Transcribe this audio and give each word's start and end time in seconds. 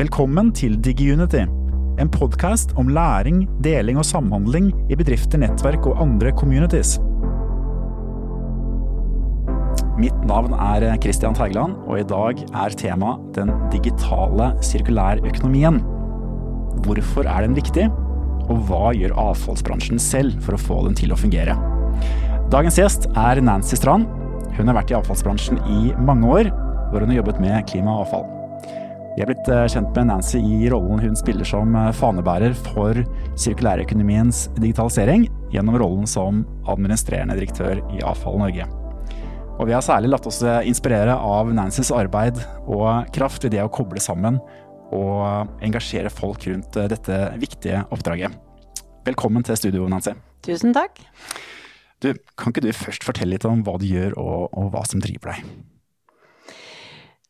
Velkommen 0.00 0.48
til 0.56 0.78
DigiUnity, 0.80 1.42
en 2.00 2.08
podkast 2.08 2.70
om 2.80 2.88
læring, 2.88 3.42
deling 3.60 3.98
og 4.00 4.06
samhandling 4.08 4.70
i 4.88 4.96
bedrifter, 4.96 5.42
nettverk 5.42 5.84
og 5.90 5.98
andre 6.00 6.30
communities. 6.32 6.94
Mitt 10.00 10.16
navn 10.30 10.56
er 10.56 10.86
Christian 11.04 11.36
Teigeland, 11.36 11.76
og 11.84 12.00
i 12.00 12.06
dag 12.14 12.40
er 12.62 12.78
tema 12.80 13.12
den 13.36 13.52
digitale 13.74 14.54
sirkulærøkonomien. 14.64 15.82
Hvorfor 16.86 17.28
er 17.28 17.44
den 17.44 17.60
viktig, 17.60 17.90
og 18.48 18.64
hva 18.70 18.96
gjør 18.96 19.18
avfallsbransjen 19.26 20.00
selv 20.00 20.40
for 20.40 20.56
å 20.56 20.64
få 20.64 20.82
den 20.88 20.96
til 20.96 21.12
å 21.12 21.20
fungere? 21.20 21.60
Dagens 22.48 22.80
gjest 22.80 23.10
er 23.12 23.44
Nancy 23.44 23.76
Strand. 23.76 24.08
Hun 24.56 24.64
har 24.64 24.80
vært 24.80 24.96
i 24.96 25.00
avfallsbransjen 25.02 25.60
i 25.68 25.88
mange 26.00 26.36
år, 26.40 26.54
hvor 26.88 27.02
hun 27.04 27.12
har 27.12 27.20
jobbet 27.20 27.48
med 27.50 27.66
klima 27.68 27.98
og 27.98 28.06
avfall. 28.08 28.30
Vi 29.16 29.24
er 29.24 29.26
blitt 29.26 29.48
eh, 29.50 29.66
kjent 29.66 29.90
med 29.96 30.06
Nancy 30.06 30.38
i 30.38 30.68
rollen 30.70 31.00
hun 31.02 31.16
spiller 31.18 31.46
som 31.48 31.74
eh, 31.74 31.88
fanebærer 31.98 32.54
for 32.70 32.94
sirkulærøkonomiens 33.42 34.44
digitalisering, 34.60 35.24
gjennom 35.50 35.78
rollen 35.82 36.06
som 36.06 36.44
administrerende 36.70 37.34
direktør 37.40 37.80
i 37.90 38.04
Avfall 38.06 38.38
Norge. 38.38 38.68
Og 39.58 39.66
vi 39.66 39.74
har 39.74 39.82
særlig 39.84 40.12
latt 40.12 40.28
oss 40.30 40.38
eh, 40.46 40.62
inspirere 40.70 41.16
av 41.18 41.50
Nancys 41.56 41.90
arbeid 41.94 42.38
og 42.70 43.10
kraft 43.16 43.48
i 43.48 43.50
det 43.52 43.64
å 43.64 43.72
koble 43.72 44.02
sammen 44.02 44.38
og 44.94 45.50
engasjere 45.62 46.10
folk 46.10 46.46
rundt 46.46 46.78
dette 46.90 47.18
viktige 47.42 47.82
oppdraget. 47.94 48.38
Velkommen 49.06 49.42
til 49.46 49.58
studio, 49.58 49.90
Nancy. 49.90 50.14
Tusen 50.46 50.74
takk. 50.76 51.02
Du, 52.00 52.12
kan 52.38 52.54
ikke 52.54 52.62
du 52.64 52.70
først 52.74 53.04
fortelle 53.06 53.34
litt 53.34 53.46
om 53.46 53.66
hva 53.66 53.74
du 53.78 53.90
gjør 53.90 54.14
og, 54.22 54.48
og 54.54 54.70
hva 54.74 54.86
som 54.86 55.02
driver 55.02 55.34
deg? 55.34 55.52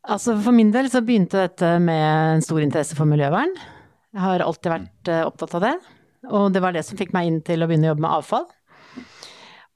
Altså 0.08 0.34
For 0.40 0.56
min 0.56 0.72
del 0.72 0.88
så 0.92 1.02
begynte 1.04 1.42
dette 1.42 1.74
med 1.82 2.36
en 2.36 2.44
stor 2.44 2.62
interesse 2.64 2.96
for 2.96 3.08
miljøvern. 3.08 3.52
Jeg 4.10 4.22
har 4.22 4.42
alltid 4.42 4.72
vært 4.72 5.10
uh, 5.12 5.26
opptatt 5.28 5.58
av 5.58 5.66
det, 5.66 5.74
og 6.30 6.48
det 6.54 6.62
var 6.64 6.74
det 6.74 6.82
som 6.86 6.98
fikk 6.98 7.12
meg 7.14 7.28
inn 7.28 7.38
til 7.46 7.62
å 7.62 7.68
begynne 7.68 7.90
å 7.90 7.92
jobbe 7.92 8.04
med 8.06 8.16
avfall. 8.16 8.48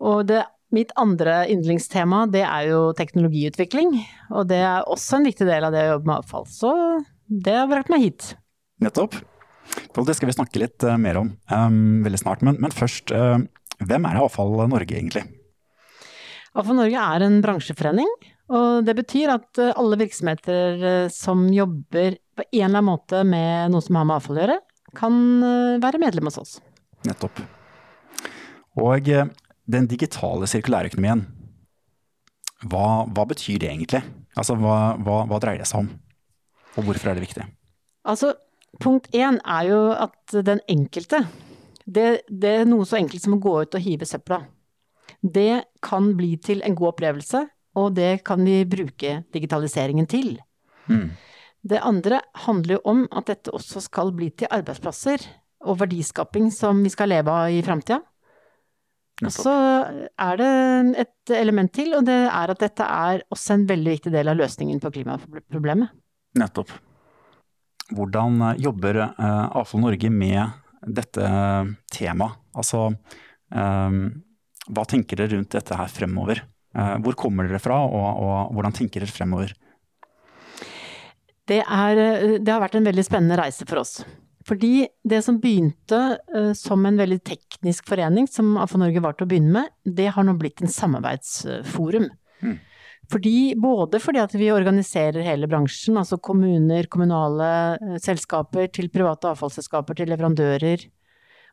Og 0.05 0.25
det, 0.27 0.41
mitt 0.75 0.91
andre 0.99 1.45
yndlingstema 1.53 2.25
det 2.33 2.43
er 2.43 2.73
jo 2.73 2.81
teknologiutvikling, 2.99 3.95
og 4.33 4.49
det 4.51 4.59
er 4.65 4.91
også 4.91 5.21
en 5.21 5.29
viktig 5.29 5.47
del 5.47 5.69
av 5.69 5.77
det 5.77 5.85
å 5.85 5.93
jobbe 5.93 6.11
med 6.11 6.17
avfall. 6.25 6.49
Så 6.51 6.73
det 7.29 7.55
har 7.61 7.71
brakt 7.71 7.93
meg 7.93 8.09
hit. 8.09 8.33
Nettopp. 8.83 9.21
Det 9.95 10.17
skal 10.17 10.29
vi 10.29 10.37
snakke 10.41 10.61
litt 10.65 10.85
uh, 10.89 10.97
mer 11.01 11.21
om 11.21 11.31
um, 11.53 12.03
veldig 12.05 12.25
snart, 12.25 12.43
men, 12.45 12.59
men 12.65 12.75
først, 12.75 13.15
uh, 13.15 13.39
hvem 13.85 14.09
er 14.09 14.19
Avfall 14.25 14.57
Norge 14.73 14.97
egentlig? 14.97 15.29
Avfall 16.59 16.81
Norge 16.81 17.07
er 17.15 17.25
en 17.29 17.39
bransjeforening 17.45 18.11
og 18.53 18.85
det 18.85 18.93
betyr 18.99 19.33
at 19.33 19.61
eh, 19.63 19.73
alle 19.79 19.99
virksomheter 20.01 20.83
eh, 20.85 21.09
som 21.13 21.47
jobber 21.53 22.19
på 22.37 22.45
en 22.45 22.59
eller 22.67 22.83
annen 22.83 22.91
måte 22.91 23.23
med 23.25 23.73
noe 23.73 23.85
som 23.85 23.97
har 23.97 24.09
med 24.09 24.19
avfall 24.19 24.37
å 24.37 24.43
gjøre, 24.43 24.59
kan 24.99 25.17
eh, 25.49 25.79
være 25.83 26.01
medlem 26.03 26.29
hos 26.29 26.41
oss. 26.43 26.59
Nettopp. 27.09 27.41
Og 28.85 29.09
den 29.09 29.89
digitale 29.89 30.49
sirkulærøkonomien, 30.51 31.25
hva, 32.69 32.87
hva 33.07 33.27
betyr 33.29 33.63
det 33.63 33.71
egentlig? 33.71 34.03
Altså 34.37 34.57
hva, 34.59 34.97
hva, 34.99 35.23
hva, 35.31 35.41
dreier 35.41 35.63
det 35.63 35.69
seg 35.71 35.85
om, 35.85 35.93
og 36.75 36.89
hvorfor 36.89 37.13
er 37.13 37.17
det 37.17 37.25
viktig? 37.25 37.47
Altså, 38.09 38.35
punkt 38.83 39.07
én 39.15 39.39
er 39.41 39.69
jo 39.71 39.81
at 39.95 40.37
den 40.45 40.61
enkelte, 40.69 41.23
det, 41.85 42.25
det 42.29 42.55
er 42.61 42.69
noe 42.69 42.89
så 42.89 42.99
enkelt 42.99 43.25
som 43.25 43.37
å 43.37 43.41
gå 43.41 43.55
ut 43.63 43.77
og 43.79 43.85
hive 43.85 44.09
søpla. 44.09 44.43
Det 45.23 45.65
kan 45.85 46.11
bli 46.19 46.35
til 46.43 46.65
en 46.67 46.75
god 46.77 46.97
opplevelse 46.97 47.45
og 47.75 47.95
det 47.97 48.25
kan 48.27 48.43
vi 48.47 48.63
bruke 48.69 49.21
digitaliseringen 49.35 50.07
til. 50.11 50.37
Mm. 50.87 51.11
Det 51.65 51.81
andre 51.81 52.21
handler 52.45 52.77
jo 52.77 52.83
om 52.93 53.05
at 53.11 53.31
dette 53.31 53.53
også 53.55 53.83
skal 53.85 54.13
bli 54.15 54.31
til 54.37 54.51
arbeidsplasser 54.53 55.23
og 55.65 55.79
verdiskaping 55.81 56.51
som 56.53 56.83
vi 56.85 56.93
skal 56.93 57.11
leve 57.15 57.33
av 57.33 57.53
i 57.53 57.63
framtida. 57.65 58.03
Og 59.25 59.31
så 59.31 59.53
er 60.19 60.41
det 60.41 60.51
et 61.05 61.33
element 61.39 61.71
til, 61.73 61.93
og 61.97 62.03
det 62.07 62.19
er 62.27 62.51
at 62.51 62.61
dette 62.61 62.85
er 62.85 63.23
også 63.33 63.55
en 63.55 63.69
veldig 63.69 63.93
viktig 63.95 64.13
del 64.13 64.31
av 64.33 64.41
løsningen 64.41 64.83
på 64.83 64.91
klimaproblemet. 64.97 65.95
Nettopp. 66.41 66.73
Hvordan 67.95 68.41
jobber 68.59 68.99
uh, 69.05 69.55
Avfall 69.61 69.85
Norge 69.85 70.11
med 70.11 70.43
dette 70.85 71.29
temaet? 71.95 72.41
Altså, 72.55 72.89
hva 73.51 74.85
tenker 74.87 75.19
dere 75.19 75.35
rundt 75.35 75.55
dette 75.57 75.79
her 75.79 75.91
fremover? 75.91 76.43
Eh, 76.75 76.97
hvor 77.05 77.15
kommer 77.19 77.47
dere 77.47 77.63
fra, 77.63 77.79
og, 77.87 78.25
og 78.25 78.57
hvordan 78.57 78.75
tenker 78.75 79.05
dere 79.05 79.15
fremover? 79.15 79.55
Det, 81.47 81.61
er, 81.63 82.01
eh, 82.03 82.37
det, 82.41 82.51
har 82.51 82.63
vært 82.63 82.79
en 82.81 82.89
veldig 82.89 83.07
spennende 83.07 83.39
reise 83.39 83.67
for 83.69 83.85
oss. 83.85 84.01
Fordi 84.45 84.85
det 85.09 85.23
som 85.25 85.39
begynte 85.41 85.99
uh, 86.35 86.51
som 86.53 86.83
en 86.85 86.99
veldig 87.01 87.17
teknisk 87.25 87.87
forening, 87.89 88.27
som 88.29 88.59
AFA 88.61 88.77
Norge 88.83 89.01
var 89.01 89.15
til 89.17 89.25
å 89.25 89.31
begynne 89.31 89.55
med, 89.55 89.71
det 89.89 90.11
har 90.13 90.27
nå 90.27 90.35
blitt 90.37 90.61
en 90.61 90.69
samarbeidsforum. 90.69 92.11
Mm. 92.45 92.59
Fordi, 93.13 93.37
både 93.61 94.01
fordi 94.05 94.21
at 94.21 94.35
vi 94.37 94.51
organiserer 94.53 95.25
hele 95.25 95.49
bransjen, 95.49 95.97
altså 96.01 96.19
kommuner, 96.21 96.91
kommunale 96.93 97.99
selskaper, 98.05 98.69
til 98.73 98.91
private 98.93 99.33
avfallsselskaper, 99.33 99.97
til 99.97 100.13
leverandører. 100.13 100.85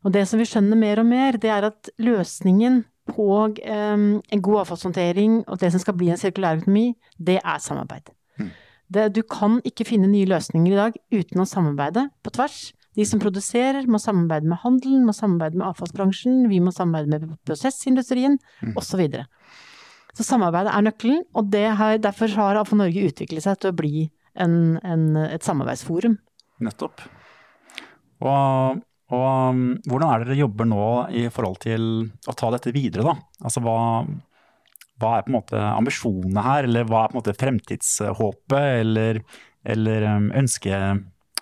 Og 0.04 0.16
det 0.16 0.26
som 0.28 0.42
vi 0.42 0.48
skjønner 0.50 0.80
mer 0.80 1.00
og 1.00 1.08
mer, 1.08 1.40
det 1.40 1.52
er 1.54 1.68
at 1.72 1.92
løsningen 2.02 2.81
på 3.09 3.28
um, 3.50 4.03
en 4.22 4.44
god 4.44 4.59
avfallshåndtering 4.63 5.41
og 5.47 5.59
det 5.62 5.72
som 5.73 5.81
skal 5.81 5.95
bli 5.97 6.12
en 6.13 6.19
sirkulær 6.19 6.62
økonomi, 6.62 6.91
det 7.17 7.39
er 7.39 7.63
samarbeid. 7.63 8.12
Mm. 8.39 8.51
Det, 8.91 9.07
du 9.16 9.22
kan 9.23 9.59
ikke 9.67 9.88
finne 9.88 10.09
nye 10.12 10.28
løsninger 10.29 10.73
i 10.73 10.79
dag 10.79 11.00
uten 11.16 11.41
å 11.41 11.47
samarbeide 11.47 12.09
på 12.23 12.34
tvers. 12.35 12.59
De 13.00 13.06
som 13.07 13.22
produserer 13.23 13.88
må 13.88 14.01
samarbeide 14.03 14.50
med 14.51 14.59
handelen, 14.66 15.06
må 15.07 15.16
samarbeide 15.16 15.59
med 15.59 15.69
avfallsbransjen, 15.69 16.44
vi 16.51 16.59
må 16.63 16.73
samarbeide 16.75 17.22
med 17.22 17.38
prosessindustrien 17.47 18.35
mm. 18.59 18.73
osv. 18.75 18.89
Så, 18.91 19.00
videre. 19.00 19.25
så 20.18 20.28
samarbeidet 20.28 20.73
er 20.75 20.88
nøkkelen, 20.89 21.23
og 21.39 21.56
har, 21.56 22.01
derfor 22.03 22.35
har 22.35 22.59
Avfall 22.59 22.83
Norge 22.83 23.07
utviklet 23.07 23.47
seg 23.47 23.62
til 23.62 23.72
å 23.72 23.78
bli 23.79 24.09
en, 24.35 24.78
en, 24.83 25.07
et 25.23 25.47
samarbeidsforum. 25.47 26.19
Nettopp. 26.62 27.06
Og 28.22 28.81
og 29.12 29.52
um, 29.52 29.62
hvordan 29.90 30.08
er 30.08 30.24
dere 30.24 30.40
jobber 30.40 30.68
nå 30.72 30.88
i 31.20 31.26
forhold 31.34 31.60
til 31.66 31.88
å 32.32 32.36
ta 32.38 32.52
dette 32.54 32.72
videre, 32.72 33.04
da? 33.10 33.16
Altså 33.44 33.64
hva, 33.64 33.78
hva 35.02 35.14
er 35.18 35.26
på 35.26 35.34
en 35.34 35.38
måte 35.38 35.62
ambisjonene 35.68 36.46
her, 36.46 36.68
eller 36.70 36.88
hva 36.88 37.04
er 37.04 37.12
på 37.12 37.18
en 37.18 37.20
måte 37.20 37.36
fremtidshåpet 37.36 38.68
eller, 38.86 39.22
eller 39.76 40.08
um, 40.16 40.30
ønske, 40.44 40.82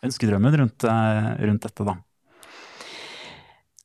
ønskedrømmen 0.02 0.58
rundt, 0.64 0.88
uh, 0.90 1.34
rundt, 1.46 1.68
dette, 1.68 1.86
da? 1.86 1.98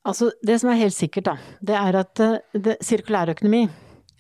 Altså, 0.05 0.31
det 0.45 0.59
som 0.61 0.73
er 0.73 0.81
helt 0.81 0.97
sikkert, 0.97 1.29
da, 1.29 1.37
det 1.65 1.77
er 1.81 2.01
at 2.01 2.25
det, 2.53 2.79
sirkulærøkonomi, 2.85 3.67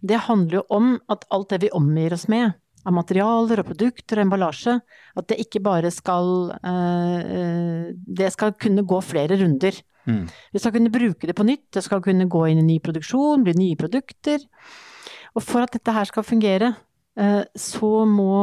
det 0.04 0.26
handler 0.28 0.60
jo 0.60 0.66
om 0.76 0.92
at 1.12 1.24
alt 1.32 1.52
det 1.52 1.62
vi 1.64 1.72
omgir 1.76 2.12
oss 2.16 2.28
med, 2.28 2.52
av 2.84 2.94
materialer 2.94 3.60
og 3.60 3.68
produkter 3.70 4.20
og 4.20 4.26
emballasje. 4.26 4.76
At 5.18 5.28
det 5.30 5.40
ikke 5.44 5.62
bare 5.64 5.90
skal 5.94 6.30
uh, 6.52 7.90
Det 7.92 8.30
skal 8.34 8.54
kunne 8.60 8.86
gå 8.86 9.00
flere 9.04 9.38
runder. 9.40 9.78
Mm. 10.04 10.24
Vi 10.52 10.60
skal 10.60 10.74
kunne 10.74 10.92
bruke 10.92 11.28
det 11.28 11.36
på 11.36 11.46
nytt, 11.48 11.70
det 11.72 11.84
skal 11.86 12.02
kunne 12.04 12.28
gå 12.28 12.42
inn 12.50 12.60
i 12.60 12.66
ny 12.74 12.80
produksjon, 12.84 13.44
bli 13.46 13.54
nye 13.56 13.78
produkter. 13.80 14.42
Og 15.34 15.42
for 15.42 15.64
at 15.64 15.72
dette 15.74 15.94
her 15.96 16.10
skal 16.10 16.26
fungere, 16.26 16.74
uh, 17.20 17.42
så 17.56 17.92
må 18.08 18.34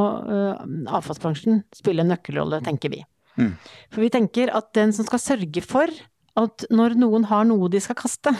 avfallsbransjen 0.90 1.64
spille 1.76 2.06
en 2.06 2.12
nøkkelrolle, 2.16 2.64
tenker 2.66 2.94
vi. 2.94 3.04
Mm. 3.38 3.54
For 3.94 4.04
vi 4.04 4.12
tenker 4.12 4.52
at 4.58 4.74
den 4.76 4.92
som 4.96 5.08
skal 5.08 5.22
sørge 5.22 5.64
for 5.64 5.92
at 6.40 6.66
når 6.72 6.96
noen 7.00 7.28
har 7.30 7.46
noe 7.48 7.70
de 7.72 7.80
skal 7.84 7.98
kaste, 8.00 8.34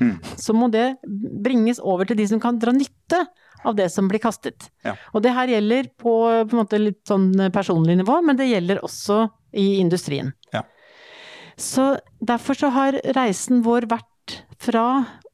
mm. 0.00 0.14
så 0.38 0.54
må 0.56 0.68
det 0.72 0.98
bringes 1.04 1.80
over 1.80 2.08
til 2.08 2.18
de 2.20 2.26
som 2.30 2.40
kan 2.42 2.60
dra 2.60 2.74
nytte 2.76 3.24
av 3.64 3.76
det 3.78 3.88
som 3.92 4.08
blir 4.10 4.22
kastet. 4.22 4.68
Ja. 4.86 4.94
Og 5.12 5.22
det 5.24 5.34
her 5.36 5.50
gjelder 5.50 5.90
på, 5.98 6.14
på 6.50 6.80
litt 6.80 7.02
sånn 7.08 7.30
personlig 7.54 7.98
nivå, 8.00 8.20
men 8.24 8.38
det 8.38 8.50
gjelder 8.50 8.82
også 8.86 9.24
i 9.58 9.78
industrien. 9.80 10.32
Ja. 10.54 10.64
Så 11.58 11.96
derfor 12.20 12.58
så 12.58 12.70
har 12.74 13.00
reisen 13.16 13.64
vår 13.66 13.88
vært 13.90 14.38
fra 14.62 14.86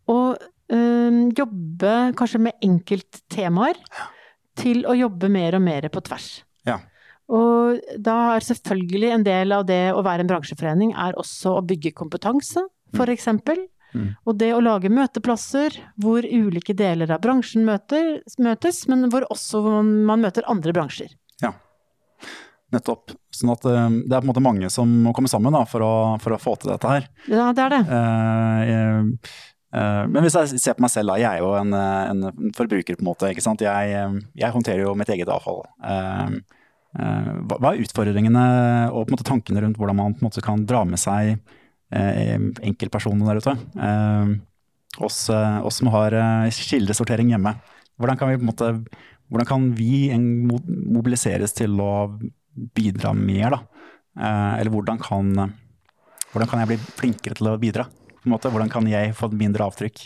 å 0.09 0.19
øh, 0.35 1.21
jobbe 1.37 1.95
kanskje 2.17 2.41
med 2.47 2.65
enkelttemaer, 2.65 3.77
ja. 3.77 4.09
til 4.61 4.85
å 4.89 4.97
jobbe 4.97 5.31
mer 5.33 5.59
og 5.59 5.65
mer 5.67 5.89
på 5.93 6.05
tvers. 6.07 6.29
Ja. 6.69 6.79
Og 7.33 7.81
da 8.05 8.17
er 8.35 8.45
selvfølgelig 8.45 9.11
en 9.15 9.27
del 9.27 9.55
av 9.57 9.67
det 9.69 9.89
å 9.97 10.03
være 10.05 10.25
en 10.25 10.31
bransjeforening 10.31 10.93
er 10.93 11.17
også 11.21 11.59
å 11.59 11.65
bygge 11.65 11.95
kompetanse, 11.97 12.67
for 12.95 13.11
mm. 13.95 14.09
Og 14.27 14.39
det 14.41 14.51
å 14.55 14.63
lage 14.63 14.93
møteplasser 14.93 15.79
hvor 16.03 16.27
ulike 16.27 16.77
deler 16.77 17.15
av 17.15 17.23
bransjen 17.25 17.67
møter, 17.67 18.19
møtes, 18.43 18.85
men 18.91 19.09
hvor 19.13 19.27
også 19.33 19.63
man 19.81 20.23
møter 20.23 20.47
andre 20.51 20.75
bransjer. 20.77 21.15
Ja, 21.43 21.55
nettopp. 22.75 23.15
Sånn 23.35 23.53
at 23.55 23.67
eh, 23.69 23.97
det 24.05 24.15
er 24.15 24.21
på 24.21 24.27
en 24.27 24.33
måte 24.33 24.45
mange 24.45 24.71
som 24.73 24.91
må 25.07 25.15
komme 25.17 25.31
sammen 25.31 25.55
da, 25.55 25.65
for, 25.69 25.85
å, 25.85 25.95
for, 26.23 26.37
å, 26.37 26.41
få 26.43 26.57
til 26.61 26.75
dette 26.75 26.91
her. 26.91 27.09
Ja, 27.31 27.51
det 27.57 27.67
er 27.67 27.75
det. 27.75 27.83
Eh, 27.99 28.61
jeg, 28.71 29.25
men 29.75 30.23
hvis 30.23 30.37
jeg 30.39 30.61
ser 30.63 30.77
på 30.79 30.85
meg 30.85 30.93
selv, 30.93 31.11
da. 31.11 31.19
Jeg 31.19 31.41
er 31.41 31.43
jo 31.43 31.55
en, 31.59 31.75
en 31.75 32.53
forbruker, 32.55 32.95
på 32.95 33.03
en 33.03 33.09
måte. 33.09 33.33
ikke 33.35 33.43
sant? 33.43 33.65
Jeg, 33.65 34.21
jeg, 34.39 34.55
håndterer 34.55 34.85
jo 34.85 34.95
mitt 34.99 35.11
eget 35.11 35.31
avfall. 35.35 35.65
Eh, 35.83 36.37
hva, 36.95 37.73
er 37.73 37.83
utfordringene 37.83 38.45
og 38.93 39.01
på 39.01 39.11
en 39.11 39.17
måte 39.17 39.27
tankene 39.27 39.65
rundt 39.65 39.81
hvordan 39.81 39.99
man 39.99 40.15
på 40.15 40.23
en 40.23 40.29
måte 40.29 40.45
kan 40.45 40.63
dra 40.69 40.85
med 40.87 41.01
seg 41.03 41.41
eh, 41.95 42.37
enkeltpersoner 42.69 43.31
der 43.31 43.43
ute? 43.43 43.57
Eh, 43.89 44.35
oss, 45.05 45.25
oss, 45.31 45.81
som 45.81 45.91
har 45.95 46.15
kildesortering 46.55 47.33
hjemme. 47.33 47.57
Hvordan 47.99 48.19
kan 48.19 48.31
vi, 48.31 48.39
på 48.39 48.45
en 48.45 48.51
måte, 48.51 48.71
hvordan 49.31 49.49
kan 49.49 49.69
vi 49.79 49.97
mobiliseres 50.15 51.55
til 51.57 51.75
å 51.83 51.93
bidra 52.75 53.15
mer, 53.17 53.57
da? 53.57 53.63
eller 54.61 54.71
hvordan 54.71 55.01
kan, 55.03 55.33
hvordan 56.31 56.51
kan 56.51 56.61
jeg 56.63 56.71
bli 56.71 56.77
flinkere 57.01 57.35
til 57.35 57.49
å 57.51 57.57
bidra? 57.59 57.89
Hvordan 58.23 58.71
kan 58.71 58.87
jeg 58.87 59.15
få 59.19 59.29
mindre 59.35 59.67
avtrykk? 59.67 60.05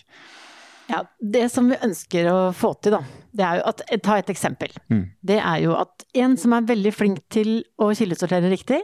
Ja, 0.89 1.05
Det 1.21 1.49
som 1.53 1.69
vi 1.69 1.77
ønsker 1.85 2.31
å 2.33 2.37
få 2.57 2.73
til, 2.81 2.97
da, 2.97 3.03
det 3.37 3.45
er 3.45 3.61
jo 3.61 3.65
at 3.69 3.83
Ta 4.05 4.19
et 4.19 4.31
eksempel. 4.33 4.73
Mm. 4.89 5.05
Det 5.21 5.39
er 5.39 5.59
jo 5.67 5.75
at 5.77 6.05
en 6.17 6.37
som 6.41 6.55
er 6.57 6.69
veldig 6.69 6.93
flink 6.97 7.21
til 7.33 7.61
å 7.77 7.91
kildesortere 7.93 8.49
riktig, 8.49 8.81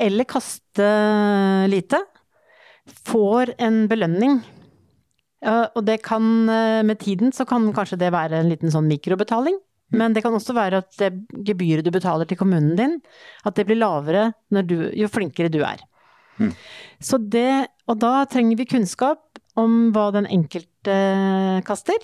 eller 0.00 0.28
kaste 0.28 0.86
lite, 1.72 2.00
får 3.06 3.54
en 3.62 3.84
belønning. 3.90 4.40
Og 5.46 5.82
det 5.86 6.00
kan 6.02 6.24
med 6.86 6.98
tiden 7.02 7.30
så 7.34 7.44
kan 7.46 7.68
kanskje 7.76 7.98
det 8.00 8.08
være 8.14 8.40
en 8.40 8.48
liten 8.50 8.72
sånn 8.72 8.88
mikrobetaling. 8.90 9.58
Mm. 9.92 9.98
Men 10.00 10.14
det 10.16 10.22
kan 10.24 10.34
også 10.34 10.56
være 10.56 10.80
at 10.82 10.96
det 10.98 11.12
gebyret 11.46 11.86
du 11.86 11.92
betaler 11.94 12.26
til 12.26 12.38
kommunen 12.40 12.74
din, 12.78 12.96
at 13.46 13.54
det 13.54 13.68
blir 13.68 13.78
lavere 13.78 14.32
du, 14.66 14.88
jo 14.90 15.10
flinkere 15.12 15.52
du 15.52 15.60
er. 15.62 15.84
Mm. 16.42 16.50
Så 16.98 17.20
det, 17.22 17.68
og 17.86 18.00
da 18.02 18.24
trenger 18.30 18.58
vi 18.58 18.66
kunnskap 18.66 19.38
om 19.56 19.92
hva 19.94 20.08
den 20.16 20.26
enkelte 20.26 20.96
kaster. 21.68 22.02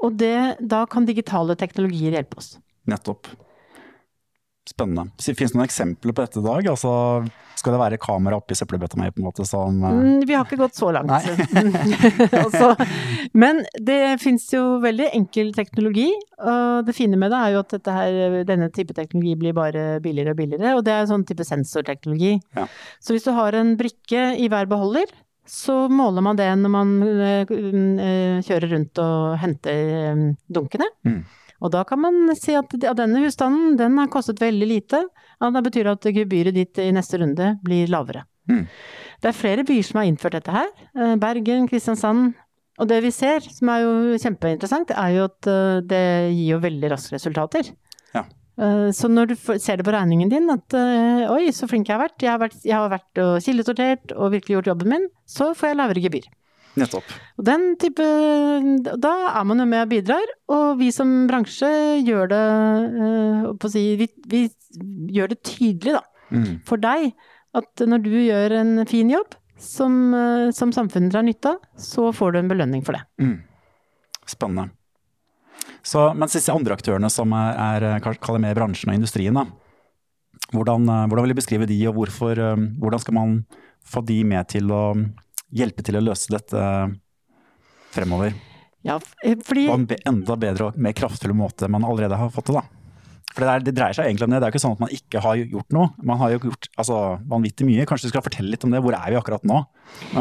Og 0.00 0.14
det, 0.20 0.60
da 0.62 0.84
kan 0.88 1.08
digitale 1.08 1.58
teknologier 1.58 2.14
hjelpe 2.14 2.38
oss. 2.40 2.54
Nettopp. 2.88 3.26
Spennende. 4.70 5.10
Fins 5.18 5.50
det 5.50 5.56
noen 5.56 5.66
eksempler 5.66 6.14
på 6.14 6.22
dette 6.22 6.38
i 6.38 6.44
dag? 6.44 6.66
Altså, 6.70 6.90
skal 7.58 7.74
det 7.74 7.80
være 7.80 7.98
kamera 8.00 8.38
oppi 8.38 8.54
søppelbøtta 8.56 8.98
mi 9.00 9.08
på 9.10 9.20
en 9.20 9.26
måte 9.26 9.46
som 9.48 9.80
uh... 9.82 9.96
Vi 10.26 10.36
har 10.36 10.46
ikke 10.46 10.60
gått 10.60 10.78
så 10.78 10.92
langt. 10.94 11.10
altså, 12.42 12.72
men 13.34 13.64
det 13.82 14.20
fins 14.22 14.46
jo 14.54 14.78
veldig 14.84 15.10
enkel 15.16 15.50
teknologi. 15.56 16.08
Og 16.38 16.86
det 16.86 16.94
fine 16.96 17.18
med 17.20 17.34
det 17.34 17.40
er 17.40 17.56
jo 17.56 17.64
at 17.64 17.90
her, 17.96 18.38
denne 18.48 18.70
type 18.74 18.94
teknologi 18.96 19.34
blir 19.42 19.56
bare 19.56 19.88
billigere 20.04 20.36
og 20.36 20.40
billigere. 20.40 20.76
Og 20.78 20.84
det 20.86 20.94
er 20.94 21.10
sånn 21.10 21.26
type 21.28 21.46
sensorteknologi. 21.48 22.36
Ja. 22.56 22.68
Så 23.02 23.16
hvis 23.16 23.26
du 23.26 23.34
har 23.36 23.58
en 23.58 23.74
brikke 23.80 24.30
i 24.38 24.46
hver 24.52 24.70
beholder, 24.70 25.10
så 25.50 25.82
måler 25.90 26.22
man 26.22 26.38
det 26.38 26.46
når 26.60 26.70
man 26.70 26.96
uh, 27.02 27.42
uh, 27.50 28.38
kjører 28.46 28.70
rundt 28.76 29.02
og 29.02 29.38
henter 29.42 30.34
dunkene. 30.46 30.86
Mm. 31.02 31.22
Og 31.60 31.72
da 31.74 31.84
kan 31.88 32.00
man 32.00 32.34
si 32.38 32.54
at 32.56 32.72
denne 32.72 33.22
husstanden 33.24 33.76
den 33.80 33.98
har 34.00 34.10
kostet 34.12 34.40
veldig 34.40 34.68
lite. 34.68 35.02
Ja, 35.40 35.50
det 35.52 35.64
betyr 35.66 35.92
at 35.92 36.08
gebyret 36.08 36.56
ditt 36.56 36.80
i 36.80 36.90
neste 36.96 37.20
runde 37.20 37.54
blir 37.64 37.90
lavere. 37.92 38.24
Mm. 38.50 38.64
Det 39.20 39.30
er 39.30 39.36
flere 39.36 39.66
byer 39.68 39.84
som 39.86 40.00
har 40.00 40.08
innført 40.08 40.38
dette 40.38 40.54
her. 40.54 40.70
Bergen, 41.20 41.68
Kristiansand. 41.68 42.32
Og 42.80 42.88
det 42.88 43.02
vi 43.04 43.12
ser, 43.12 43.44
som 43.44 43.68
er 43.68 43.84
jo 43.84 44.18
kjempeinteressant, 44.22 44.94
er 44.96 45.14
jo 45.18 45.28
at 45.28 45.48
det 45.84 46.04
gir 46.32 46.54
jo 46.54 46.62
veldig 46.62 46.92
raske 46.94 47.12
resultater. 47.18 47.68
Ja. 48.16 48.24
så 48.96 49.08
når 49.12 49.30
du 49.30 49.34
ser 49.36 49.78
det 49.78 49.84
på 49.86 49.92
regningen 49.94 50.32
din 50.32 50.50
at 50.50 50.74
eh, 50.74 51.28
oi, 51.30 51.52
så 51.54 51.68
flink 51.70 51.88
jeg 51.88 51.94
har 51.94 52.02
vært, 52.02 52.18
jeg 52.24 52.32
har 52.32 52.40
vært, 52.40 52.56
jeg 52.64 52.74
har 52.74 52.90
vært 52.90 53.20
og 53.22 53.36
kildesortert 53.44 54.14
og 54.16 54.32
virkelig 54.32 54.56
gjort 54.56 54.72
jobben 54.72 54.94
min, 54.96 55.08
så 55.28 55.52
får 55.54 55.70
jeg 55.70 55.78
lavere 55.78 56.02
gebyr. 56.08 56.26
Nettopp. 56.78 57.08
Den 57.42 57.74
type 57.82 58.04
Da 59.02 59.12
er 59.32 59.44
man 59.48 59.58
jo 59.58 59.66
med 59.66 59.82
og 59.82 59.90
bidrar, 59.90 60.32
og 60.54 60.78
vi 60.78 60.90
som 60.94 61.10
bransje 61.30 61.70
gjør 62.06 62.30
det 62.30 62.44
uh, 62.94 63.68
si, 63.72 63.84
vi, 63.98 64.06
vi, 64.30 64.44
gjør 65.10 65.32
det 65.32 65.40
tydelig, 65.46 65.98
da, 65.98 66.02
mm. 66.30 66.50
for 66.68 66.82
deg 66.82 67.10
at 67.58 67.82
når 67.82 68.04
du 68.04 68.12
gjør 68.14 68.54
en 68.60 68.74
fin 68.86 69.10
jobb 69.10 69.34
som, 69.60 69.96
uh, 70.14 70.50
som 70.54 70.74
samfunnet 70.74 71.10
drar 71.14 71.26
nytte 71.26 71.56
av, 71.56 71.64
så 71.74 72.12
får 72.14 72.36
du 72.36 72.42
en 72.42 72.52
belønning 72.52 72.86
for 72.86 72.98
det. 72.98 73.02
Mm. 73.22 73.40
Spennende. 74.30 74.70
Så, 75.82 76.10
mens 76.14 76.36
disse 76.36 76.52
andre 76.52 76.76
aktørene 76.76 77.10
som 77.12 77.32
er, 77.34 77.56
er 77.56 78.04
med 78.04 78.44
mer 78.44 78.56
bransjen 78.58 78.92
og 78.92 78.98
industrien, 79.00 79.36
da, 79.36 79.46
hvordan, 80.52 80.88
eh, 80.88 81.06
hvordan, 81.06 81.24
vil 81.24 81.34
du 81.34 81.40
beskrive 81.40 81.66
de, 81.66 81.78
og 81.88 81.94
hvorfor, 81.94 82.38
eh, 82.38 82.66
hvordan 82.78 83.00
skal 83.00 83.14
man 83.14 83.44
få 83.84 84.04
de 84.06 84.24
med 84.24 84.48
til 84.48 84.70
å 84.70 84.94
hjelpe 85.54 85.84
til 85.86 85.98
å 85.98 86.04
løse 86.04 86.32
dette 86.32 86.64
fremover? 87.94 88.34
Ja, 88.86 88.98
eh, 89.24 89.38
fordi... 89.44 89.66
På 89.68 89.78
en 89.78 89.88
enda 90.08 90.36
bedre 90.40 90.70
og 90.70 90.78
mer 90.80 90.94
kraftfull 90.96 91.34
måte 91.36 91.68
man 91.68 91.84
allerede 91.86 92.18
har 92.18 92.30
fått 92.34 92.52
det. 92.52 92.60
da. 92.60 92.66
For 93.30 93.44
det, 93.44 93.50
der, 93.50 93.64
det, 93.68 93.74
dreier 93.78 93.94
seg 93.94 94.08
egentlig 94.08 94.26
om 94.26 94.32
det. 94.34 94.40
Det 94.40 94.46
er 94.46 94.50
jo 94.50 94.56
ikke 94.56 94.64
sånn 94.64 94.76
at 94.76 94.84
man 94.84 94.94
ikke 94.94 95.22
har 95.22 95.40
gjort 95.40 95.74
noe. 95.76 95.90
Man 96.02 96.18
har 96.18 96.32
jo 96.34 96.44
gjort 96.50 96.70
altså, 96.74 97.00
vanvittig 97.30 97.66
mye. 97.68 97.86
Kanskje 97.86 98.08
du 98.08 98.14
skal 98.14 98.24
fortelle 98.26 98.50
litt 98.50 98.64
om 98.66 98.74
det. 98.74 98.80
Hvor 98.82 98.96
er 98.98 99.12
vi 99.12 99.18
akkurat 99.20 99.44
nå? 99.46 99.60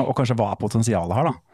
Og 0.04 0.12
kanskje 0.18 0.38
hva 0.38 0.52
er 0.54 0.60
potensialet 0.62 1.18
her, 1.18 1.31
da? 1.31 1.50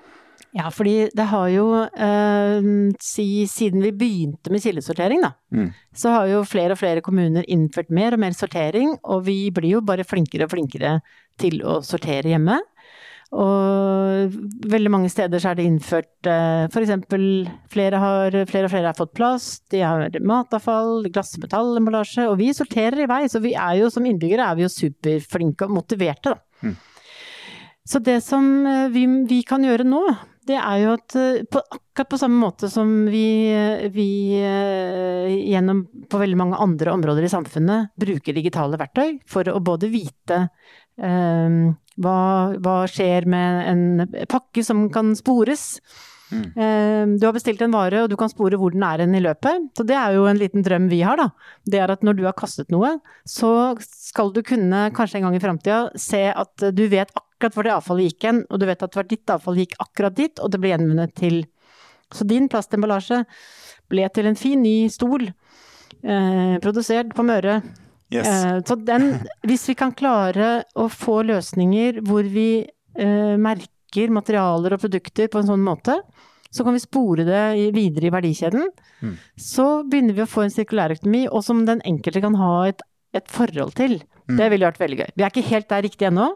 Ja, 0.56 0.70
fordi 0.72 1.10
det 1.16 1.26
har 1.32 1.48
jo 1.52 1.66
eh, 1.84 2.68
si, 3.04 3.28
Siden 3.52 3.84
vi 3.84 3.92
begynte 3.96 4.52
med 4.52 4.64
kildesortering, 4.64 5.20
da, 5.24 5.34
mm. 5.52 5.68
så 5.96 6.14
har 6.14 6.30
jo 6.32 6.46
flere 6.48 6.76
og 6.76 6.80
flere 6.80 7.04
kommuner 7.04 7.44
innført 7.52 7.92
mer 7.92 8.16
og 8.16 8.24
mer 8.24 8.36
sortering. 8.36 8.94
Og 9.04 9.26
vi 9.28 9.40
blir 9.56 9.78
jo 9.78 9.84
bare 9.84 10.08
flinkere 10.08 10.48
og 10.48 10.54
flinkere 10.56 10.98
til 11.40 11.60
å 11.64 11.82
sortere 11.84 12.32
hjemme. 12.32 12.62
Og 13.34 14.36
veldig 14.70 14.92
mange 14.94 15.10
steder 15.10 15.42
så 15.42 15.52
er 15.52 15.58
det 15.58 15.66
innført 15.66 16.30
eh, 16.30 16.68
f.eks. 16.70 16.92
Flere, 17.74 18.02
flere 18.06 18.42
og 18.44 18.52
flere 18.52 18.86
har 18.86 18.98
fått 18.98 19.16
plast, 19.18 19.64
de 19.74 19.82
har 19.82 20.06
matavfall, 20.22 21.08
glassmetallemballasje. 21.10 22.28
og 22.30 22.38
vi 22.42 22.52
sorterer 22.54 23.04
i 23.04 23.10
vei, 23.10 23.24
så 23.32 23.42
vi 23.44 23.56
er 23.58 23.82
jo 23.82 23.90
som 23.94 24.06
innbyggere 24.06 24.46
er 24.46 24.60
vi 24.60 24.68
jo 24.68 24.72
superflinke 24.72 25.66
og 25.66 25.80
motiverte, 25.82 26.36
da. 26.36 26.70
Mm. 26.70 26.78
Så 27.86 28.00
det 28.02 28.22
som 28.26 28.46
eh, 28.66 28.88
vi, 28.94 29.08
vi 29.30 29.42
kan 29.46 29.66
gjøre 29.66 29.86
nå, 29.86 30.06
det 30.46 30.58
er 30.62 30.80
jo 30.84 30.94
at 30.94 31.18
eh, 31.18 31.42
på, 31.50 31.66
akkurat 31.66 32.14
på 32.14 32.22
samme 32.22 32.38
måte 32.38 32.70
som 32.70 32.94
vi, 33.10 33.26
vi 33.94 34.08
gjennom 34.38 35.86
på 36.12 36.22
veldig 36.22 36.38
mange 36.38 36.62
andre 36.62 36.94
områder 36.94 37.26
i 37.26 37.32
samfunnet 37.32 37.94
bruker 37.98 38.38
digitale 38.38 38.78
verktøy 38.78 39.20
for 39.30 39.50
å 39.50 39.62
både 39.64 39.90
vite 39.94 40.44
hva, 40.96 42.18
hva, 42.56 42.76
skjer 42.88 43.28
med 43.28 43.70
en 43.72 44.28
pakke 44.32 44.64
som 44.64 44.86
kan 44.94 45.16
spores. 45.18 45.82
Mm. 46.32 46.46
Um, 46.56 47.12
du 47.20 47.26
har 47.28 47.36
bestilt 47.36 47.62
en 47.62 47.74
vare, 47.74 48.02
og 48.04 48.10
du 48.10 48.16
kan 48.20 48.32
spore 48.32 48.58
hvor 48.60 48.74
den 48.74 48.84
er 48.84 49.04
i 49.06 49.22
løpet. 49.22 49.70
Så 49.78 49.86
det 49.88 49.96
er 49.98 50.16
jo 50.16 50.26
en 50.30 50.40
liten 50.40 50.66
drøm 50.66 50.90
vi 50.92 51.04
har, 51.06 51.20
da. 51.22 51.30
Det 51.66 51.80
er 51.82 51.94
at 51.94 52.04
når 52.04 52.18
du 52.18 52.24
har 52.26 52.38
kastet 52.38 52.72
noe, 52.74 52.96
så 53.28 53.76
skal 53.84 54.34
du 54.36 54.42
kunne 54.46 54.90
kanskje 54.96 55.22
en 55.22 55.30
gang 55.30 55.38
i 55.38 55.44
framtida 55.44 55.82
se 56.00 56.26
at 56.32 56.70
du 56.76 56.86
vet 56.92 57.14
akkurat 57.16 57.56
hvor 57.56 57.68
det 57.68 57.76
avfallet 57.76 58.10
gikk 58.10 58.30
hen, 58.30 58.44
og 58.50 58.62
du 58.62 58.68
vet 58.70 58.84
at 58.88 59.00
ditt 59.10 59.36
avfall 59.36 59.60
gikk 59.62 59.78
akkurat 59.84 60.18
dit, 60.18 60.40
og 60.40 60.52
det 60.52 60.62
ble 60.62 60.74
gjenvunnet 60.74 61.16
til 61.18 61.46
Så 62.14 62.22
din 62.24 62.46
plastemballasje 62.48 63.24
ble 63.90 64.06
til 64.14 64.28
en 64.30 64.38
fin, 64.38 64.62
ny 64.62 64.88
stol, 64.94 65.26
eh, 66.06 66.58
produsert 66.62 67.16
på 67.18 67.26
Møre. 67.26 67.64
Yes. 68.14 68.28
Eh, 68.28 68.60
så 68.68 68.78
den, 68.78 69.10
hvis 69.48 69.66
vi 69.72 69.76
kan 69.78 69.94
klare 69.98 70.66
å 70.78 70.88
få 70.92 71.22
løsninger 71.26 72.04
hvor 72.06 72.28
vi 72.30 72.50
eh, 72.62 73.36
merker 73.42 74.14
materialer 74.14 74.76
og 74.76 74.84
produkter 74.84 75.32
på 75.32 75.42
en 75.42 75.50
sånn 75.50 75.66
måte, 75.66 75.98
så 76.56 76.64
kan 76.64 76.76
vi 76.76 76.84
spore 76.84 77.26
det 77.28 77.44
videre 77.76 78.08
i 78.08 78.14
verdikjeden. 78.14 78.70
Mm. 79.02 79.16
Så 79.40 79.68
begynner 79.90 80.16
vi 80.16 80.24
å 80.24 80.30
få 80.30 80.46
en 80.46 80.54
sirkulærøkonomi, 80.54 81.26
og 81.28 81.44
som 81.44 81.66
den 81.68 81.82
enkelte 81.88 82.24
kan 82.24 82.38
ha 82.40 82.54
et, 82.70 82.84
et 83.18 83.28
forhold 83.32 83.76
til. 83.80 84.00
Mm. 84.30 84.38
Det 84.40 84.48
ville 84.54 84.70
vært 84.70 84.82
veldig 84.82 85.02
gøy. 85.02 85.12
Vi 85.16 85.26
er 85.26 85.34
ikke 85.34 85.50
helt 85.50 85.70
der 85.72 85.84
riktig 85.86 86.08
ennå, 86.08 86.30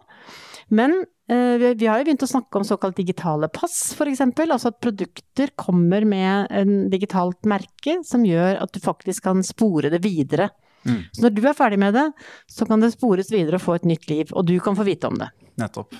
men 0.76 0.98
eh, 1.32 1.72
vi 1.72 1.88
har 1.88 2.02
jo 2.02 2.10
begynt 2.10 2.26
å 2.26 2.30
snakke 2.30 2.60
om 2.60 2.68
såkalt 2.68 3.00
digitale 3.00 3.50
pass, 3.54 3.78
f.eks. 3.96 4.26
Altså 4.26 4.74
at 4.74 4.82
produkter 4.84 5.54
kommer 5.60 6.06
med 6.06 6.52
en 6.52 6.90
digitalt 6.92 7.48
merke 7.50 8.00
som 8.06 8.28
gjør 8.28 8.60
at 8.66 8.76
du 8.76 8.82
faktisk 8.84 9.30
kan 9.30 9.46
spore 9.46 9.94
det 9.94 10.04
videre. 10.04 10.52
Mm. 10.86 11.02
Så 11.14 11.26
når 11.26 11.36
du 11.36 11.42
er 11.48 11.58
ferdig 11.58 11.80
med 11.82 11.96
det, 11.98 12.06
så 12.50 12.68
kan 12.70 12.84
det 12.84 12.94
spores 12.94 13.32
videre 13.34 13.60
og 13.60 13.66
få 13.66 13.80
et 13.80 13.88
nytt 13.90 14.08
liv. 14.12 14.32
Og 14.34 14.48
du 14.48 14.56
kan 14.64 14.78
få 14.78 14.86
vite 14.88 15.10
om 15.10 15.20
det. 15.20 15.30
Nettopp. 15.60 15.98